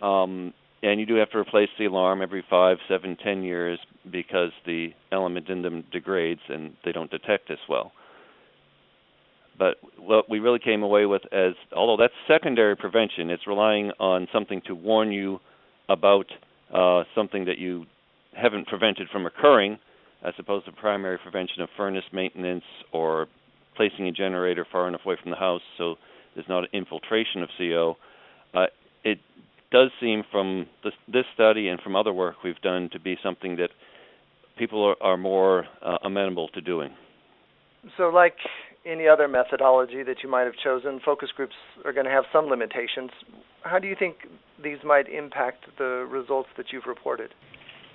Um, 0.00 0.52
and 0.82 1.00
you 1.00 1.06
do 1.06 1.16
have 1.16 1.30
to 1.30 1.38
replace 1.38 1.68
the 1.78 1.86
alarm 1.86 2.22
every 2.22 2.44
five, 2.48 2.78
seven, 2.88 3.16
ten 3.22 3.42
years 3.42 3.78
because 4.10 4.52
the 4.64 4.90
element 5.10 5.48
in 5.48 5.62
them 5.62 5.84
degrades 5.90 6.40
and 6.48 6.74
they 6.84 6.92
don't 6.92 7.10
detect 7.10 7.50
as 7.50 7.58
well. 7.68 7.92
But 9.58 9.76
what 9.98 10.30
we 10.30 10.38
really 10.38 10.60
came 10.60 10.84
away 10.84 11.04
with 11.06 11.22
as, 11.32 11.54
although 11.76 12.00
that's 12.00 12.14
secondary 12.28 12.76
prevention, 12.76 13.28
it's 13.30 13.46
relying 13.46 13.90
on 13.98 14.28
something 14.32 14.62
to 14.68 14.74
warn 14.74 15.10
you 15.10 15.40
about 15.88 16.26
uh, 16.72 17.02
something 17.14 17.46
that 17.46 17.58
you 17.58 17.86
haven't 18.40 18.68
prevented 18.68 19.08
from 19.10 19.26
occurring, 19.26 19.78
as 20.24 20.34
opposed 20.38 20.66
to 20.66 20.72
primary 20.72 21.18
prevention 21.18 21.62
of 21.62 21.68
furnace 21.76 22.04
maintenance 22.12 22.64
or 22.92 23.26
placing 23.76 24.08
a 24.08 24.12
generator 24.12 24.66
far 24.70 24.88
enough 24.88 25.00
away 25.04 25.16
from 25.22 25.30
the 25.30 25.36
house 25.36 25.62
so 25.76 25.94
there's 26.34 26.48
not 26.48 26.64
an 26.64 26.68
infiltration 26.72 27.42
of 27.42 27.48
CO. 27.58 27.96
Uh, 28.54 28.66
it 29.04 29.18
does 29.70 29.90
seem 30.00 30.22
from 30.30 30.66
this, 30.84 30.92
this, 31.12 31.24
study 31.34 31.68
and 31.68 31.80
from 31.80 31.96
other 31.96 32.12
work 32.12 32.36
we've 32.44 32.60
done 32.60 32.88
to 32.92 33.00
be 33.00 33.16
something 33.22 33.56
that 33.56 33.70
people 34.56 34.84
are, 34.84 34.96
are 35.02 35.16
more 35.16 35.66
uh, 35.84 35.98
amenable 36.04 36.48
to 36.48 36.60
doing. 36.60 36.90
So, 37.96 38.04
like 38.04 38.36
any 38.86 39.06
other 39.06 39.28
methodology 39.28 40.02
that 40.02 40.16
you 40.22 40.30
might 40.30 40.44
have 40.44 40.54
chosen, 40.62 41.00
focus 41.04 41.28
groups 41.36 41.54
are 41.84 41.92
going 41.92 42.06
to 42.06 42.12
have 42.12 42.24
some 42.32 42.46
limitations. 42.46 43.10
How 43.62 43.78
do 43.78 43.86
you 43.86 43.96
think 43.98 44.16
these 44.62 44.78
might 44.84 45.08
impact 45.08 45.64
the 45.76 46.06
results 46.10 46.48
that 46.56 46.66
you've 46.72 46.86
reported? 46.86 47.34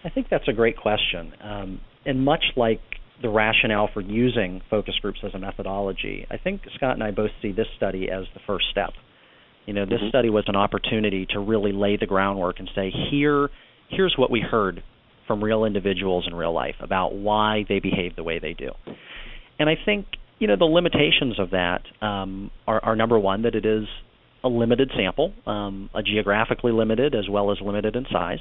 I 0.04 0.10
think 0.10 0.28
that's 0.30 0.48
a 0.48 0.54
great 0.54 0.78
question. 0.78 1.34
Um, 1.42 1.80
and 2.06 2.24
much 2.24 2.44
like 2.56 2.82
the 3.22 3.30
rationale 3.30 3.90
for 3.94 4.02
using 4.02 4.62
focus 4.70 4.96
groups 5.02 5.20
as 5.24 5.34
a 5.34 5.40
methodology, 5.40 6.26
I 6.30 6.38
think 6.38 6.62
Scott 6.76 6.94
and 6.94 7.04
I 7.04 7.12
both 7.12 7.32
see 7.42 7.52
this 7.52 7.68
study 7.78 8.10
as 8.10 8.26
the 8.34 8.42
first 8.46 8.66
step. 8.72 8.92
You 9.66 9.74
know, 9.74 9.86
this 9.86 10.00
mm-hmm. 10.00 10.10
study 10.10 10.30
was 10.30 10.44
an 10.48 10.56
opportunity 10.56 11.26
to 11.32 11.40
really 11.40 11.72
lay 11.72 11.96
the 11.98 12.06
groundwork 12.06 12.60
and 12.60 12.70
say, 12.76 12.92
here, 13.10 13.50
here's 13.90 14.16
what 14.18 14.30
we 14.30 14.42
heard 14.42 14.84
from 15.26 15.42
real 15.42 15.64
individuals 15.64 16.26
in 16.28 16.36
real 16.36 16.54
life 16.54 16.76
about 16.82 17.16
why 17.16 17.64
they 17.70 17.80
behave 17.80 18.16
the 18.18 18.24
way 18.24 18.40
they 18.40 18.54
do. 18.54 18.72
And 19.58 19.70
I 19.70 19.76
think, 19.86 20.06
you 20.40 20.48
know, 20.48 20.58
the 20.58 20.66
limitations 20.66 21.40
of 21.40 21.52
that 21.52 21.84
um, 22.06 22.52
are, 22.68 22.84
are 22.84 22.96
number 22.98 23.18
one 23.18 23.44
that 23.44 23.56
it 23.56 23.66
is 23.66 23.86
a 24.44 24.50
limited 24.50 24.92
sample, 24.98 25.32
um, 25.46 25.90
a 25.96 26.04
geographically 26.04 26.74
limited 26.74 27.16
as 27.16 27.30
well 27.30 27.52
as 27.52 27.60
limited 27.62 27.96
in 27.96 28.06
size, 28.12 28.40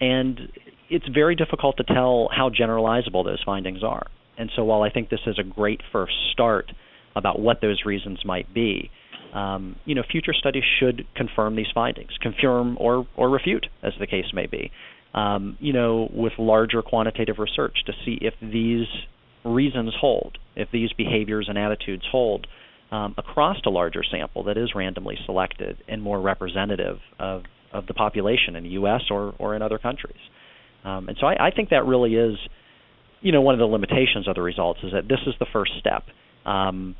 and 0.00 0.38
it's 0.88 1.06
very 1.08 1.34
difficult 1.34 1.76
to 1.78 1.84
tell 1.84 2.28
how 2.30 2.50
generalizable 2.50 3.24
those 3.24 3.42
findings 3.44 3.82
are. 3.82 4.06
And 4.38 4.50
so, 4.54 4.64
while 4.64 4.82
I 4.82 4.90
think 4.90 5.08
this 5.08 5.20
is 5.26 5.38
a 5.38 5.42
great 5.42 5.80
first 5.92 6.14
start 6.32 6.70
about 7.14 7.40
what 7.40 7.60
those 7.60 7.82
reasons 7.86 8.20
might 8.24 8.52
be, 8.52 8.90
um, 9.34 9.76
you 9.84 9.94
know, 9.94 10.02
future 10.10 10.34
studies 10.34 10.64
should 10.78 11.06
confirm 11.14 11.56
these 11.56 11.66
findings, 11.74 12.10
confirm 12.20 12.76
or 12.80 13.06
or 13.16 13.30
refute, 13.30 13.66
as 13.82 13.92
the 13.98 14.06
case 14.06 14.26
may 14.32 14.46
be. 14.46 14.70
Um, 15.14 15.56
you 15.60 15.72
know, 15.72 16.08
with 16.12 16.32
larger 16.38 16.82
quantitative 16.82 17.36
research 17.38 17.78
to 17.86 17.92
see 18.04 18.18
if 18.20 18.34
these 18.42 18.86
reasons 19.44 19.94
hold, 19.98 20.38
if 20.54 20.68
these 20.72 20.92
behaviors 20.92 21.46
and 21.48 21.56
attitudes 21.56 22.04
hold 22.10 22.46
um, 22.90 23.14
across 23.16 23.56
a 23.64 23.70
larger 23.70 24.02
sample 24.10 24.44
that 24.44 24.58
is 24.58 24.74
randomly 24.74 25.16
selected 25.24 25.78
and 25.88 26.02
more 26.02 26.20
representative 26.20 26.98
of 27.18 27.42
of 27.72 27.86
the 27.86 27.94
population 27.94 28.56
in 28.56 28.64
the 28.64 28.70
U.S. 28.70 29.02
or 29.10 29.34
or 29.38 29.56
in 29.56 29.62
other 29.62 29.78
countries. 29.78 30.18
Um, 30.86 31.08
and 31.08 31.16
so 31.20 31.26
I, 31.26 31.48
I, 31.48 31.50
think 31.50 31.70
that 31.70 31.84
really 31.84 32.14
is, 32.14 32.36
you 33.20 33.32
know, 33.32 33.40
one 33.40 33.54
of 33.54 33.58
the 33.58 33.66
limitations 33.66 34.28
of 34.28 34.36
the 34.36 34.42
results 34.42 34.80
is 34.84 34.92
that 34.92 35.08
this 35.08 35.18
is 35.26 35.34
the 35.40 35.46
first 35.52 35.72
step. 35.80 36.04
Um, 36.44 36.94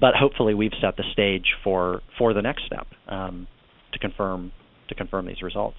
but 0.00 0.14
hopefully 0.14 0.54
we've 0.54 0.72
set 0.80 0.96
the 0.96 1.02
stage 1.12 1.46
for 1.64 2.02
for 2.18 2.34
the 2.34 2.42
next 2.42 2.66
step 2.66 2.86
um, 3.08 3.48
to 3.92 3.98
confirm 3.98 4.52
to 4.88 4.94
confirm 4.94 5.26
these 5.26 5.42
results. 5.42 5.78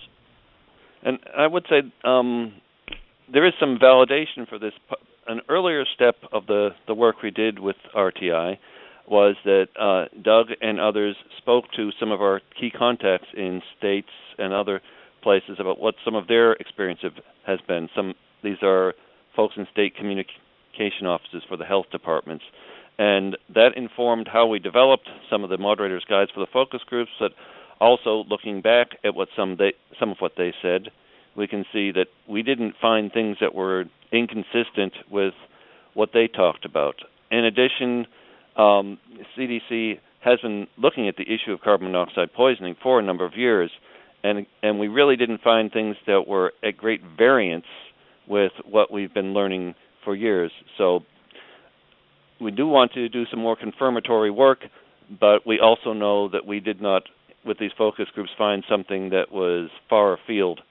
And 1.04 1.20
I 1.38 1.48
would 1.48 1.66
say 1.70 1.82
um, 2.04 2.54
there 3.32 3.48
is 3.48 3.54
some 3.60 3.78
validation 3.82 4.48
for 4.50 4.60
this. 4.60 4.74
An 5.26 5.40
earlier 5.48 5.86
step 5.96 6.16
of 6.34 6.48
the 6.48 6.72
the 6.86 6.94
work 6.94 7.22
we 7.24 7.32
did 7.32 7.60
with 7.60 7.78
RTI 7.96 8.58
was 9.08 9.36
that 9.46 9.68
uh, 9.80 10.06
Doug 10.22 10.48
and 10.62 10.80
others 10.80 11.16
spoke 11.38 11.66
to 11.78 11.92
some 11.98 12.12
of 12.12 12.22
our 12.22 12.42
key 12.60 12.72
contacts 12.78 13.28
in 13.36 13.62
states 13.78 14.10
and 14.38 14.54
other 14.54 14.82
places 15.24 15.58
about 15.60 15.80
what 15.80 15.96
some 16.04 16.16
of 16.16 16.28
their 16.28 16.54
experience 16.54 17.00
have, 17.04 17.14
has 17.46 17.60
been. 17.68 17.90
Some 17.96 18.14
these 18.44 18.62
are 18.62 18.94
folks 19.36 19.56
in 19.58 19.66
state 19.72 19.96
communication 19.96 21.08
offices 21.08 21.44
for 21.48 21.58
the 21.58 21.66
health 21.66 21.86
departments, 21.92 22.44
and 22.98 23.38
that 23.54 23.76
informed 23.76 24.28
how 24.32 24.46
we 24.46 24.60
developed 24.60 25.10
some 25.30 25.44
of 25.44 25.50
the 25.50 25.58
moderators' 25.58 26.06
guides 26.08 26.32
for 26.34 26.42
the 26.42 26.52
focus 26.52 26.82
groups. 26.86 27.12
But 27.20 27.32
also 27.80 28.24
looking 28.30 28.62
back 28.62 28.90
at 29.04 29.16
what 29.16 29.30
some 29.36 29.56
they 29.58 29.74
some 30.00 30.12
of 30.12 30.18
what 30.20 30.34
they 30.38 30.54
said, 30.62 30.90
we 31.36 31.48
can 31.48 31.66
see 31.74 31.92
that 31.92 32.08
we 32.28 32.44
didn't 32.44 32.76
find 32.82 33.12
things 33.12 33.38
that 33.42 33.56
were 33.56 33.86
inconsistent 34.12 34.94
with 35.10 35.34
what 35.94 36.10
they 36.14 36.28
talked 36.28 36.66
about. 36.66 36.96
In 37.32 37.46
addition 37.46 38.06
um, 38.56 39.00
CDC 39.38 40.00
has 40.24 40.40
been 40.40 40.68
looking 40.78 41.08
at 41.08 41.18
the 41.18 41.24
issue 41.24 41.52
of 41.52 41.62
carbon 41.62 41.92
monoxide 41.92 42.34
poisoning 42.34 42.76
for 42.82 43.00
a 43.00 43.04
number 43.04 43.26
of 43.26 43.36
years, 43.36 43.72
and 44.24 44.46
and 44.62 44.80
we 44.80 44.88
really 44.88 45.16
didn't 45.16 45.42
find 45.42 45.72
things 45.72 45.96
that 46.08 46.28
were 46.28 46.54
at 46.64 46.78
great 46.78 47.02
variance 47.18 47.66
with 48.28 48.52
what 48.70 48.92
we've 48.92 49.14
been 49.14 49.34
learning 49.34 49.76
for 50.04 50.16
years. 50.16 50.52
So 50.78 51.02
we 52.40 52.52
do 52.52 52.68
want 52.68 52.94
to 52.94 53.10
do 53.10 53.24
some 53.30 53.40
more 53.40 53.56
confirmatory 53.56 54.32
work, 54.32 54.60
but 55.20 55.46
we 55.46 55.60
also 55.60 55.94
know 55.94 56.30
that 56.30 56.46
we 56.46 56.60
did 56.60 56.82
not, 56.82 57.04
with 57.46 57.60
these 57.60 57.72
focus 57.78 58.06
groups, 58.14 58.32
find 58.38 58.64
something 58.70 59.10
that 59.10 59.32
was 59.32 59.70
far 59.90 60.14
afield 60.14 60.62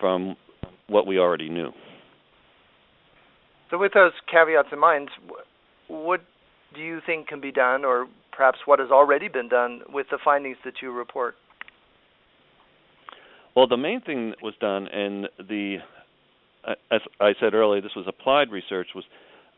from 0.00 0.36
what 0.88 1.06
we 1.06 1.18
already 1.18 1.48
knew. 1.48 1.70
So, 3.70 3.78
with 3.78 3.92
those 3.94 4.12
caveats 4.30 4.68
in 4.72 4.78
mind, 4.78 5.08
what 5.88 6.20
do 6.74 6.80
you 6.80 7.00
think 7.04 7.28
can 7.28 7.40
be 7.40 7.52
done, 7.52 7.84
or 7.84 8.06
perhaps 8.30 8.58
what 8.66 8.78
has 8.78 8.90
already 8.90 9.28
been 9.28 9.48
done 9.48 9.80
with 9.90 10.06
the 10.10 10.18
findings 10.22 10.56
that 10.64 10.74
you 10.82 10.92
report? 10.92 11.34
Well, 13.54 13.66
the 13.66 13.76
main 13.76 14.00
thing 14.00 14.30
that 14.30 14.42
was 14.42 14.54
done, 14.60 14.86
and 14.88 15.28
the 15.38 15.78
as 16.90 17.00
I 17.20 17.32
said 17.40 17.54
earlier, 17.54 17.80
this 17.80 17.96
was 17.96 18.06
applied 18.08 18.50
research, 18.50 18.88
was 18.94 19.04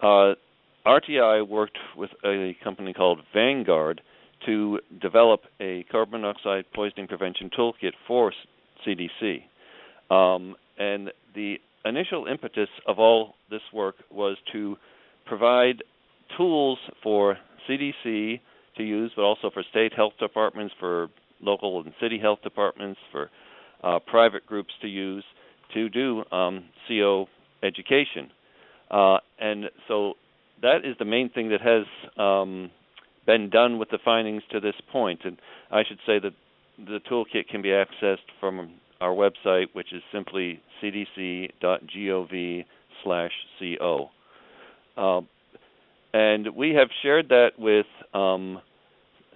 uh, 0.02 0.88
RTI 0.88 1.46
worked 1.46 1.78
with 1.96 2.10
a 2.24 2.56
company 2.62 2.92
called 2.92 3.20
Vanguard 3.32 4.00
to 4.46 4.80
develop 5.00 5.42
a 5.60 5.84
carbon 5.90 6.22
monoxide 6.22 6.64
poisoning 6.74 7.06
prevention 7.06 7.50
toolkit 7.56 7.92
for 8.06 8.32
CDC. 8.86 9.42
Um, 10.10 10.56
and 10.78 11.10
the 11.34 11.56
initial 11.84 12.26
impetus 12.26 12.68
of 12.86 12.98
all 12.98 13.34
this 13.50 13.62
work 13.72 13.96
was 14.10 14.36
to 14.52 14.76
provide 15.26 15.82
tools 16.36 16.78
for 17.02 17.36
CDC 17.68 18.40
to 18.76 18.82
use, 18.82 19.12
but 19.14 19.22
also 19.22 19.50
for 19.52 19.62
state 19.70 19.92
health 19.94 20.14
departments, 20.18 20.74
for 20.78 21.08
local 21.40 21.82
and 21.82 21.92
city 22.00 22.18
health 22.18 22.40
departments, 22.42 22.98
for 23.12 23.30
uh, 23.84 23.98
private 24.06 24.46
groups 24.46 24.72
to 24.80 24.88
use 24.88 25.24
to 25.74 25.88
do 25.88 26.24
um, 26.32 26.64
CO 26.88 27.26
education. 27.62 28.30
Uh, 28.90 29.18
and 29.38 29.66
so 29.88 30.14
that 30.62 30.78
is 30.84 30.96
the 30.98 31.04
main 31.04 31.28
thing 31.30 31.50
that 31.50 31.60
has 31.60 31.84
um, 32.18 32.70
been 33.26 33.50
done 33.50 33.78
with 33.78 33.90
the 33.90 33.98
findings 34.04 34.42
to 34.52 34.60
this 34.60 34.74
point. 34.92 35.20
And 35.24 35.38
I 35.70 35.82
should 35.86 35.98
say 36.06 36.18
that 36.20 36.32
the 36.78 37.00
toolkit 37.10 37.48
can 37.48 37.62
be 37.62 37.68
accessed 37.70 38.26
from 38.40 38.74
our 39.00 39.10
website, 39.14 39.66
which 39.72 39.92
is 39.92 40.02
simply 40.12 40.60
cdc.gov/co. 40.82 41.70
Uh, 44.96 45.20
and 46.12 46.54
we 46.54 46.70
have 46.70 46.88
shared 47.02 47.28
that 47.30 47.50
with 47.58 47.86
um, 48.12 48.60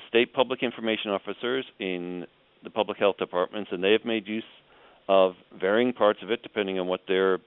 state 0.09 0.33
public 0.33 0.63
information 0.63 1.11
officers 1.11 1.65
in 1.81 2.27
the 2.65 2.71
public 2.71 2.99
health 2.99 3.17
departments, 3.19 3.71
and 3.73 3.83
they 3.83 3.93
have 3.93 4.05
made 4.05 4.27
use 4.27 4.45
of 5.09 5.35
varying 5.59 5.93
parts 5.93 6.21
of 6.23 6.31
it 6.31 6.43
depending 6.43 6.79
on 6.79 6.87
what 6.87 7.01
their 7.09 7.39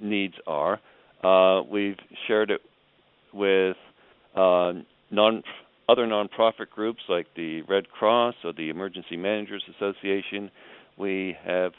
needs 0.00 0.34
are. 0.46 0.80
Uh, 1.24 1.62
we've 1.62 1.98
shared 2.26 2.50
it 2.50 2.60
with 3.32 3.76
uh, 4.34 4.72
non 5.10 5.42
other 5.88 6.06
nonprofit 6.06 6.68
groups 6.74 7.00
like 7.08 7.26
the 7.36 7.62
Red 7.62 7.88
Cross 7.90 8.34
or 8.44 8.52
the 8.52 8.70
Emergency 8.70 9.16
Managers 9.16 9.62
Association. 9.76 10.50
We 10.98 11.36
have 11.44 11.72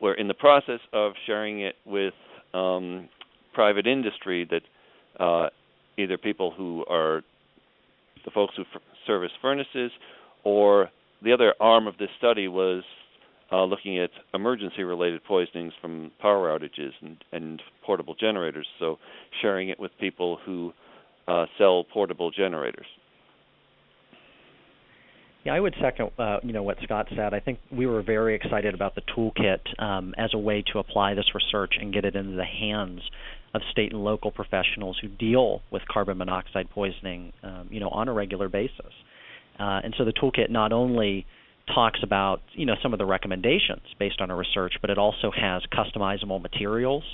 we're 0.00 0.14
in 0.14 0.28
the 0.28 0.34
process 0.34 0.80
of 0.92 1.12
sharing 1.26 1.60
it 1.60 1.76
with 1.84 2.14
um, 2.54 3.08
private 3.54 3.86
industry 3.86 4.48
that 4.50 5.22
uh, 5.22 5.48
either 5.96 6.18
people 6.18 6.52
who 6.54 6.84
are 6.88 7.22
the 8.24 8.30
folks 8.30 8.54
who 8.56 8.62
f- 8.74 8.82
service 9.06 9.30
furnaces 9.40 9.90
or 10.44 10.90
the 11.26 11.32
other 11.32 11.54
arm 11.60 11.88
of 11.88 11.98
this 11.98 12.08
study 12.18 12.46
was 12.46 12.84
uh, 13.50 13.64
looking 13.64 13.98
at 13.98 14.10
emergency 14.32 14.84
related 14.84 15.22
poisonings 15.24 15.72
from 15.80 16.12
power 16.20 16.56
outages 16.56 16.92
and, 17.02 17.16
and, 17.32 17.60
portable 17.84 18.14
generators, 18.18 18.66
so 18.80 18.98
sharing 19.40 19.68
it 19.68 19.78
with 19.78 19.92
people 20.00 20.38
who 20.44 20.72
uh, 21.28 21.46
sell 21.56 21.84
portable 21.84 22.32
generators. 22.32 22.86
Yeah, 25.44 25.54
I 25.54 25.60
would 25.60 25.74
second 25.80 26.10
uh, 26.18 26.38
you 26.42 26.52
know 26.52 26.64
what 26.64 26.78
Scott 26.82 27.06
said. 27.14 27.32
I 27.32 27.38
think 27.38 27.60
we 27.70 27.86
were 27.86 28.02
very 28.02 28.34
excited 28.34 28.74
about 28.74 28.96
the 28.96 29.02
toolkit 29.16 29.60
um, 29.80 30.14
as 30.18 30.30
a 30.34 30.38
way 30.38 30.64
to 30.72 30.80
apply 30.80 31.14
this 31.14 31.26
research 31.32 31.74
and 31.80 31.94
get 31.94 32.04
it 32.04 32.16
into 32.16 32.36
the 32.36 32.44
hands 32.44 33.00
of 33.54 33.60
state 33.70 33.92
and 33.92 34.02
local 34.02 34.32
professionals 34.32 34.98
who 35.00 35.06
deal 35.06 35.62
with 35.70 35.82
carbon 35.88 36.18
monoxide 36.18 36.68
poisoning, 36.70 37.32
um, 37.44 37.68
you 37.70 37.78
know, 37.78 37.88
on 37.90 38.08
a 38.08 38.12
regular 38.12 38.48
basis. 38.48 38.92
Uh, 39.58 39.80
and 39.84 39.94
so 39.96 40.04
the 40.04 40.12
toolkit 40.12 40.50
not 40.50 40.72
only 40.72 41.26
talks 41.74 42.00
about 42.02 42.40
you 42.52 42.64
know 42.64 42.74
some 42.82 42.92
of 42.92 42.98
the 42.98 43.06
recommendations 43.06 43.82
based 43.98 44.20
on 44.20 44.30
our 44.30 44.36
research, 44.36 44.74
but 44.80 44.90
it 44.90 44.98
also 44.98 45.30
has 45.30 45.62
customizable 45.72 46.40
materials 46.40 47.04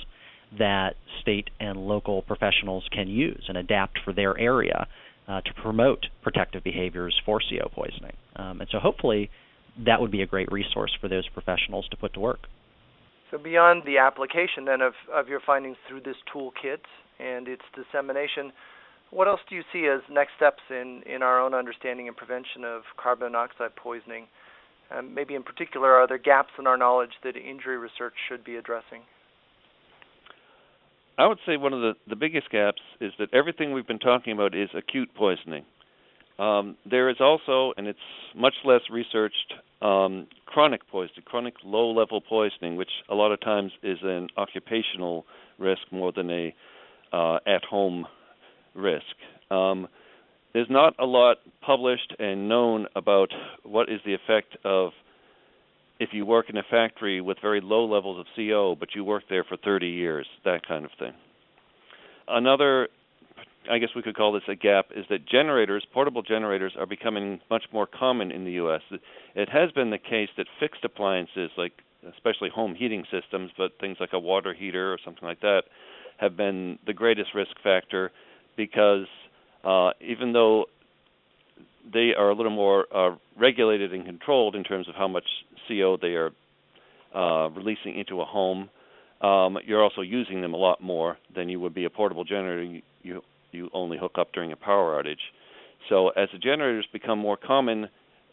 that 0.57 0.95
state 1.21 1.49
and 1.59 1.77
local 1.77 2.21
professionals 2.21 2.83
can 2.91 3.07
use 3.07 3.43
and 3.47 3.57
adapt 3.57 3.99
for 4.03 4.13
their 4.13 4.37
area 4.37 4.87
uh, 5.27 5.41
to 5.41 5.53
promote 5.61 6.05
protective 6.21 6.63
behaviors 6.63 7.19
for 7.25 7.39
CO 7.39 7.69
poisoning. 7.73 8.15
Um, 8.35 8.61
and 8.61 8.69
so 8.71 8.79
hopefully 8.79 9.29
that 9.85 9.99
would 9.99 10.11
be 10.11 10.21
a 10.21 10.27
great 10.27 10.51
resource 10.51 10.95
for 10.99 11.07
those 11.07 11.27
professionals 11.29 11.87
to 11.89 11.97
put 11.97 12.13
to 12.13 12.19
work. 12.19 12.41
So 13.31 13.37
beyond 13.39 13.83
the 13.85 13.97
application 13.97 14.65
then 14.65 14.81
of, 14.81 14.93
of 15.11 15.27
your 15.27 15.39
findings 15.43 15.77
through 15.87 16.01
this 16.01 16.17
toolkit 16.33 16.81
and 17.19 17.47
its 17.47 17.63
dissemination, 17.75 18.51
What 19.13 19.27
else 19.27 19.41
do 19.47 19.55
you 19.55 19.61
see 19.71 19.85
as 19.85 20.01
next 20.09 20.31
steps 20.37 20.63
in, 20.71 21.03
in 21.05 21.21
our 21.21 21.39
own 21.39 21.53
understanding 21.53 22.07
and 22.07 22.17
prevention 22.17 22.63
of 22.65 22.81
carbon 22.97 23.31
monoxide 23.31 23.75
poisoning? 23.75 24.25
Um, 24.89 25.13
maybe 25.13 25.35
in 25.35 25.43
particular, 25.43 25.91
are 25.91 26.07
there 26.07 26.17
gaps 26.17 26.49
in 26.57 26.65
our 26.65 26.77
knowledge 26.77 27.11
that 27.23 27.35
injury 27.37 27.77
research 27.77 28.13
should 28.27 28.43
be 28.43 28.55
addressing? 28.55 29.01
I 31.19 31.27
would 31.27 31.37
say 31.45 31.57
one 31.57 31.73
of 31.73 31.81
the, 31.81 31.93
the 32.09 32.15
biggest 32.15 32.49
gaps 32.49 32.81
is 32.99 33.11
that 33.19 33.31
everything 33.33 33.71
we've 33.71 33.85
been 33.85 33.99
talking 33.99 34.33
about 34.33 34.55
is 34.55 34.69
acute 34.75 35.13
poisoning. 35.13 35.63
Um, 36.39 36.75
there 36.89 37.07
is 37.11 37.17
also, 37.19 37.73
and 37.77 37.85
it's 37.85 37.99
much 38.35 38.55
less 38.65 38.81
researched, 38.91 39.53
um, 39.83 40.25
chronic 40.47 40.87
poisoning, 40.87 41.21
chronic 41.25 41.53
low 41.63 41.91
level 41.91 42.19
poisoning, 42.19 42.77
which 42.77 42.89
a 43.09 43.13
lot 43.13 43.31
of 43.31 43.39
times 43.41 43.71
is 43.83 43.99
an 44.01 44.29
occupational 44.37 45.27
risk 45.59 45.81
more 45.91 46.11
than 46.11 46.31
a 46.31 46.55
uh, 47.11 47.37
at 47.45 47.63
home 47.63 48.07
risk. 48.75 49.15
Um, 49.51 49.87
there's 50.53 50.69
not 50.69 50.93
a 50.99 51.05
lot 51.05 51.37
published 51.61 52.13
and 52.19 52.47
known 52.47 52.87
about 52.95 53.29
what 53.63 53.89
is 53.89 53.99
the 54.05 54.13
effect 54.13 54.55
of 54.63 54.91
if 55.99 56.09
you 56.11 56.25
work 56.25 56.49
in 56.49 56.57
a 56.57 56.63
factory 56.69 57.21
with 57.21 57.37
very 57.41 57.61
low 57.61 57.85
levels 57.85 58.19
of 58.19 58.25
CO, 58.35 58.75
but 58.79 58.89
you 58.95 59.03
work 59.03 59.23
there 59.29 59.43
for 59.43 59.57
30 59.57 59.87
years, 59.87 60.27
that 60.45 60.67
kind 60.67 60.85
of 60.85 60.91
thing. 60.99 61.13
Another, 62.27 62.89
I 63.69 63.77
guess 63.77 63.89
we 63.95 64.01
could 64.01 64.15
call 64.15 64.33
this 64.33 64.43
a 64.47 64.55
gap, 64.55 64.87
is 64.95 65.05
that 65.09 65.27
generators, 65.27 65.85
portable 65.93 66.21
generators, 66.21 66.73
are 66.77 66.85
becoming 66.85 67.39
much 67.49 67.63
more 67.71 67.87
common 67.87 68.31
in 68.31 68.43
the 68.43 68.53
U.S. 68.53 68.81
It 69.35 69.49
has 69.49 69.71
been 69.71 69.91
the 69.91 69.97
case 69.97 70.29
that 70.37 70.47
fixed 70.59 70.83
appliances, 70.83 71.51
like 71.57 71.73
especially 72.15 72.49
home 72.49 72.75
heating 72.75 73.05
systems, 73.11 73.51
but 73.57 73.71
things 73.79 73.97
like 73.99 74.13
a 74.13 74.19
water 74.19 74.53
heater 74.53 74.91
or 74.91 74.97
something 75.03 75.27
like 75.27 75.41
that, 75.41 75.63
have 76.17 76.35
been 76.37 76.77
the 76.85 76.93
greatest 76.93 77.33
risk 77.33 77.51
factor 77.63 78.11
because 78.55 79.07
uh, 79.63 79.91
even 80.01 80.33
though 80.33 80.65
they 81.91 82.11
are 82.17 82.29
a 82.29 82.35
little 82.35 82.51
more 82.51 82.85
uh, 82.95 83.15
regulated 83.37 83.93
and 83.93 84.05
controlled 84.05 84.55
in 84.55 84.63
terms 84.63 84.87
of 84.87 84.95
how 84.95 85.07
much 85.07 85.25
CO 85.67 85.97
they 86.01 86.15
are 86.15 86.31
uh, 87.13 87.49
releasing 87.49 87.97
into 87.97 88.21
a 88.21 88.25
home, 88.25 88.69
um, 89.21 89.57
you're 89.65 89.83
also 89.83 90.01
using 90.01 90.41
them 90.41 90.53
a 90.53 90.57
lot 90.57 90.81
more 90.81 91.17
than 91.33 91.49
you 91.49 91.59
would 91.59 91.73
be 91.73 91.85
a 91.85 91.89
portable 91.89 92.23
generator. 92.23 92.63
You, 92.63 92.81
you 93.01 93.21
you 93.51 93.69
only 93.71 93.97
hook 93.97 94.13
up 94.17 94.33
during 94.33 94.51
a 94.51 94.55
power 94.55 95.01
outage. 95.01 95.21
So 95.89 96.09
as 96.09 96.27
the 96.33 96.39
generators 96.39 96.87
become 96.91 97.19
more 97.19 97.37
common, 97.37 97.87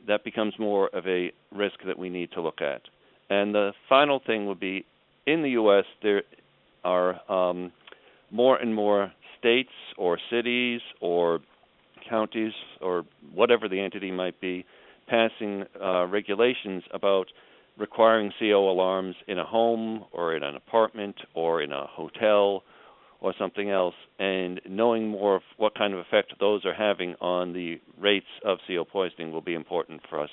that 0.06 0.24
becomes 0.24 0.54
more 0.58 0.88
of 0.88 1.06
a 1.06 1.30
risk 1.52 1.76
that 1.86 1.98
we 1.98 2.08
need 2.08 2.32
to 2.32 2.40
look 2.40 2.62
at. 2.62 2.82
And 3.28 3.54
the 3.54 3.72
final 3.88 4.20
thing 4.24 4.46
would 4.46 4.58
be 4.58 4.86
in 5.26 5.42
the 5.42 5.50
U.S. 5.50 5.84
there 6.02 6.22
are 6.84 7.20
um, 7.30 7.72
more 8.30 8.56
and 8.56 8.74
more 8.74 9.12
states 9.40 9.70
or 9.96 10.18
cities 10.30 10.80
or 11.00 11.40
counties 12.08 12.52
or 12.80 13.04
whatever 13.34 13.68
the 13.68 13.80
entity 13.80 14.10
might 14.10 14.40
be 14.40 14.64
passing 15.08 15.64
uh, 15.82 16.06
regulations 16.06 16.84
about 16.94 17.26
requiring 17.76 18.32
CO 18.38 18.70
alarms 18.70 19.16
in 19.26 19.38
a 19.38 19.44
home 19.44 20.04
or 20.12 20.36
in 20.36 20.42
an 20.42 20.54
apartment 20.54 21.16
or 21.34 21.62
in 21.62 21.72
a 21.72 21.86
hotel 21.86 22.62
or 23.20 23.34
something 23.38 23.68
else, 23.68 23.94
and 24.18 24.60
knowing 24.66 25.08
more 25.08 25.36
of 25.36 25.42
what 25.58 25.74
kind 25.74 25.92
of 25.92 25.98
effect 25.98 26.32
those 26.40 26.64
are 26.64 26.72
having 26.72 27.14
on 27.20 27.52
the 27.52 27.78
rates 27.98 28.26
of 28.44 28.58
CO 28.66 28.84
poisoning 28.84 29.30
will 29.30 29.42
be 29.42 29.54
important 29.54 30.00
for 30.08 30.20
us. 30.20 30.30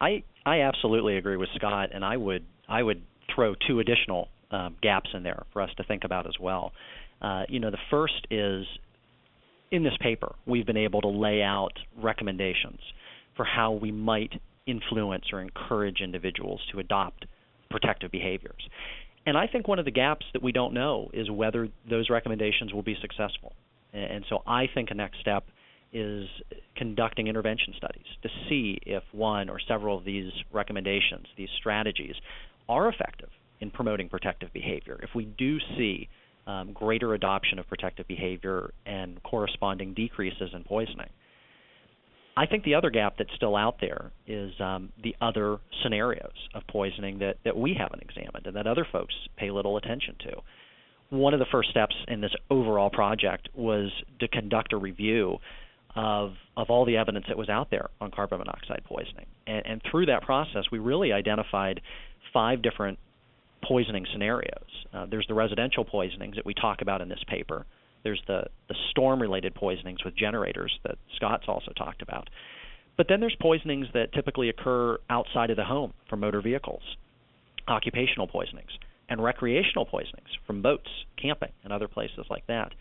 I 0.00 0.22
I 0.44 0.60
absolutely 0.60 1.16
agree 1.16 1.38
with 1.38 1.48
Scott, 1.56 1.90
and 1.94 2.04
I 2.04 2.16
would 2.16 2.44
I 2.68 2.82
would 2.82 3.02
throw 3.34 3.54
two 3.66 3.80
additional 3.80 4.28
um, 4.54 4.76
gaps 4.80 5.10
in 5.14 5.22
there 5.22 5.44
for 5.52 5.62
us 5.62 5.70
to 5.76 5.84
think 5.84 6.04
about 6.04 6.26
as 6.26 6.34
well. 6.40 6.72
Uh, 7.20 7.42
you 7.48 7.58
know, 7.58 7.70
the 7.70 7.78
first 7.90 8.26
is 8.30 8.64
in 9.70 9.82
this 9.82 9.94
paper, 10.00 10.34
we've 10.46 10.66
been 10.66 10.76
able 10.76 11.00
to 11.00 11.08
lay 11.08 11.42
out 11.42 11.72
recommendations 12.00 12.78
for 13.36 13.44
how 13.44 13.72
we 13.72 13.90
might 13.90 14.32
influence 14.66 15.24
or 15.32 15.40
encourage 15.40 16.00
individuals 16.00 16.60
to 16.72 16.78
adopt 16.78 17.26
protective 17.70 18.10
behaviors. 18.10 18.68
And 19.26 19.36
I 19.36 19.46
think 19.46 19.66
one 19.66 19.78
of 19.78 19.84
the 19.84 19.90
gaps 19.90 20.26
that 20.32 20.42
we 20.42 20.52
don't 20.52 20.74
know 20.74 21.10
is 21.12 21.30
whether 21.30 21.68
those 21.88 22.08
recommendations 22.10 22.72
will 22.72 22.82
be 22.82 22.96
successful. 23.00 23.52
And 23.92 24.24
so 24.28 24.42
I 24.46 24.66
think 24.72 24.90
a 24.90 24.94
next 24.94 25.20
step 25.20 25.44
is 25.92 26.26
conducting 26.76 27.26
intervention 27.26 27.72
studies 27.76 28.06
to 28.22 28.28
see 28.48 28.78
if 28.84 29.02
one 29.12 29.48
or 29.48 29.58
several 29.66 29.96
of 29.96 30.04
these 30.04 30.30
recommendations, 30.52 31.26
these 31.36 31.48
strategies, 31.58 32.14
are 32.68 32.88
effective 32.88 33.30
in 33.64 33.70
promoting 33.70 34.10
protective 34.10 34.52
behavior. 34.52 35.00
If 35.02 35.10
we 35.14 35.24
do 35.24 35.58
see 35.78 36.08
um, 36.46 36.74
greater 36.74 37.14
adoption 37.14 37.58
of 37.58 37.66
protective 37.66 38.06
behavior 38.06 38.74
and 38.84 39.22
corresponding 39.22 39.94
decreases 39.94 40.50
in 40.52 40.62
poisoning. 40.62 41.08
I 42.36 42.44
think 42.46 42.64
the 42.64 42.74
other 42.74 42.90
gap 42.90 43.14
that's 43.16 43.30
still 43.34 43.56
out 43.56 43.76
there 43.80 44.10
is 44.26 44.52
um, 44.60 44.92
the 45.02 45.16
other 45.22 45.58
scenarios 45.82 46.34
of 46.54 46.66
poisoning 46.66 47.20
that, 47.20 47.36
that 47.44 47.56
we 47.56 47.74
haven't 47.78 48.02
examined 48.02 48.46
and 48.46 48.56
that 48.56 48.66
other 48.66 48.86
folks 48.90 49.14
pay 49.38 49.50
little 49.50 49.78
attention 49.78 50.16
to. 50.20 50.32
One 51.16 51.32
of 51.32 51.40
the 51.40 51.46
first 51.50 51.70
steps 51.70 51.94
in 52.08 52.20
this 52.20 52.34
overall 52.50 52.90
project 52.90 53.48
was 53.54 53.90
to 54.20 54.28
conduct 54.28 54.74
a 54.74 54.76
review 54.76 55.38
of 55.96 56.32
of 56.56 56.70
all 56.70 56.84
the 56.84 56.96
evidence 56.96 57.24
that 57.28 57.38
was 57.38 57.48
out 57.48 57.70
there 57.70 57.88
on 58.00 58.10
carbon 58.10 58.38
monoxide 58.38 58.82
poisoning. 58.84 59.26
And, 59.46 59.64
and 59.64 59.82
through 59.88 60.06
that 60.06 60.22
process, 60.22 60.64
we 60.72 60.80
really 60.80 61.12
identified 61.12 61.80
five 62.32 62.62
different 62.62 62.98
poisoning 63.66 64.06
scenarios. 64.12 64.86
Uh, 64.92 65.06
there's 65.06 65.26
the 65.26 65.34
residential 65.34 65.84
poisonings 65.84 66.36
that 66.36 66.46
we 66.46 66.54
talk 66.54 66.82
about 66.82 67.00
in 67.00 67.08
this 67.08 67.22
paper. 67.28 67.66
There's 68.02 68.22
the, 68.26 68.44
the 68.68 68.74
storm 68.90 69.20
related 69.20 69.54
poisonings 69.54 70.04
with 70.04 70.16
generators 70.16 70.78
that 70.84 70.96
Scott's 71.16 71.44
also 71.48 71.72
talked 71.72 72.02
about. 72.02 72.28
But 72.96 73.06
then 73.08 73.20
there's 73.20 73.36
poisonings 73.40 73.86
that 73.94 74.12
typically 74.12 74.48
occur 74.48 74.98
outside 75.10 75.50
of 75.50 75.56
the 75.56 75.64
home 75.64 75.94
from 76.08 76.20
motor 76.20 76.40
vehicles, 76.40 76.82
occupational 77.66 78.28
poisonings, 78.28 78.70
and 79.08 79.22
recreational 79.22 79.86
poisonings 79.86 80.28
from 80.46 80.62
boats, 80.62 80.88
camping, 81.20 81.50
and 81.64 81.72
other 81.72 81.88
places 81.88 82.26
like 82.30 82.46
that. 82.46 82.72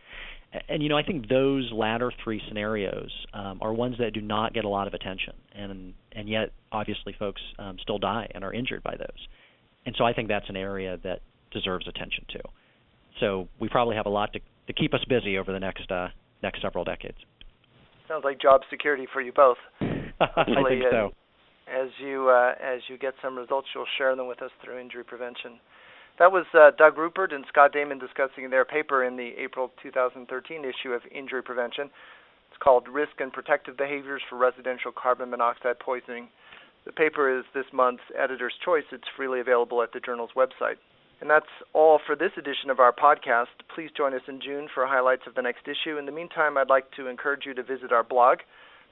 And 0.69 0.83
you 0.83 0.89
know, 0.89 0.97
I 0.97 1.03
think 1.03 1.27
those 1.27 1.71
latter 1.73 2.11
three 2.23 2.41
scenarios 2.47 3.09
um, 3.33 3.57
are 3.61 3.73
ones 3.73 3.95
that 3.99 4.13
do 4.13 4.21
not 4.21 4.53
get 4.53 4.65
a 4.65 4.69
lot 4.69 4.87
of 4.87 4.93
attention, 4.93 5.33
and 5.55 5.93
and 6.11 6.29
yet 6.29 6.51
obviously 6.71 7.15
folks 7.17 7.41
um, 7.57 7.77
still 7.81 7.97
die 7.97 8.29
and 8.35 8.43
are 8.43 8.53
injured 8.53 8.83
by 8.83 8.95
those. 8.95 9.27
And 9.85 9.95
so 9.97 10.05
I 10.05 10.13
think 10.13 10.27
that's 10.27 10.49
an 10.49 10.55
area 10.55 10.97
that 11.03 11.19
deserves 11.51 11.87
attention 11.87 12.25
too. 12.31 12.41
So 13.19 13.47
we 13.59 13.69
probably 13.69 13.95
have 13.95 14.05
a 14.05 14.09
lot 14.09 14.33
to, 14.33 14.39
to 14.67 14.73
keep 14.73 14.93
us 14.93 15.01
busy 15.07 15.37
over 15.37 15.51
the 15.51 15.59
next 15.59 15.91
uh, 15.91 16.07
next 16.41 16.61
several 16.61 16.83
decades. 16.83 17.17
Sounds 18.07 18.23
like 18.23 18.41
job 18.41 18.61
security 18.69 19.07
for 19.11 19.21
you 19.21 19.31
both. 19.31 19.57
I 19.81 20.43
think 20.45 20.83
so. 20.91 21.11
As 21.67 21.89
you 21.99 22.29
uh, 22.29 22.53
as 22.61 22.81
you 22.89 22.97
get 22.97 23.13
some 23.21 23.37
results, 23.37 23.67
you'll 23.73 23.85
share 23.97 24.15
them 24.15 24.27
with 24.27 24.41
us 24.41 24.51
through 24.63 24.79
injury 24.79 25.03
prevention. 25.03 25.59
That 26.19 26.31
was 26.31 26.45
uh, 26.53 26.71
Doug 26.77 26.97
Rupert 26.97 27.33
and 27.33 27.43
Scott 27.49 27.73
Damon 27.73 27.97
discussing 27.97 28.49
their 28.49 28.65
paper 28.65 29.03
in 29.03 29.17
the 29.17 29.31
April 29.39 29.71
2013 29.81 30.61
issue 30.63 30.93
of 30.93 31.01
Injury 31.09 31.41
Prevention. 31.41 31.89
It's 32.49 32.61
called 32.61 32.87
Risk 32.87 33.17
and 33.17 33.33
Protective 33.33 33.75
Behaviors 33.77 34.21
for 34.29 34.37
Residential 34.37 34.91
Carbon 34.91 35.31
Monoxide 35.31 35.79
Poisoning 35.79 36.27
the 36.85 36.91
paper 36.91 37.37
is 37.37 37.45
this 37.53 37.65
month's 37.71 38.03
Editor's 38.17 38.53
Choice. 38.63 38.83
It's 38.91 39.07
freely 39.15 39.39
available 39.39 39.81
at 39.81 39.93
the 39.93 39.99
journal's 39.99 40.31
website. 40.35 40.75
And 41.21 41.29
that's 41.29 41.45
all 41.71 41.99
for 42.05 42.15
this 42.15 42.31
edition 42.37 42.69
of 42.69 42.79
our 42.79 42.91
podcast. 42.91 43.47
Please 43.73 43.89
join 43.95 44.13
us 44.13 44.23
in 44.27 44.41
June 44.41 44.67
for 44.73 44.85
highlights 44.85 45.23
of 45.25 45.35
the 45.35 45.41
next 45.41 45.67
issue. 45.67 45.97
In 45.97 46.05
the 46.05 46.11
meantime, 46.11 46.57
I'd 46.57 46.69
like 46.69 46.91
to 46.97 47.07
encourage 47.07 47.45
you 47.45 47.53
to 47.53 47.63
visit 47.63 47.93
our 47.93 48.03
blog 48.03 48.39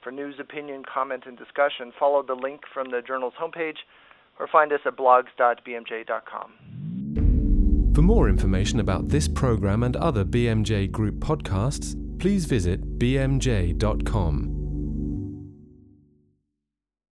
for 0.02 0.10
news, 0.10 0.36
opinion, 0.40 0.82
comment, 0.84 1.24
and 1.26 1.36
discussion. 1.36 1.92
Follow 1.98 2.22
the 2.22 2.34
link 2.34 2.62
from 2.72 2.90
the 2.90 3.02
journal's 3.02 3.34
homepage 3.40 3.76
or 4.38 4.48
find 4.48 4.72
us 4.72 4.80
at 4.86 4.96
blogs.bmj.com. 4.96 6.52
For 7.94 8.02
more 8.02 8.30
information 8.30 8.80
about 8.80 9.10
this 9.10 9.28
program 9.28 9.82
and 9.82 9.94
other 9.96 10.24
BMJ 10.24 10.90
Group 10.90 11.16
podcasts, 11.16 11.94
please 12.18 12.46
visit 12.46 12.98
bmj.com. 12.98 14.61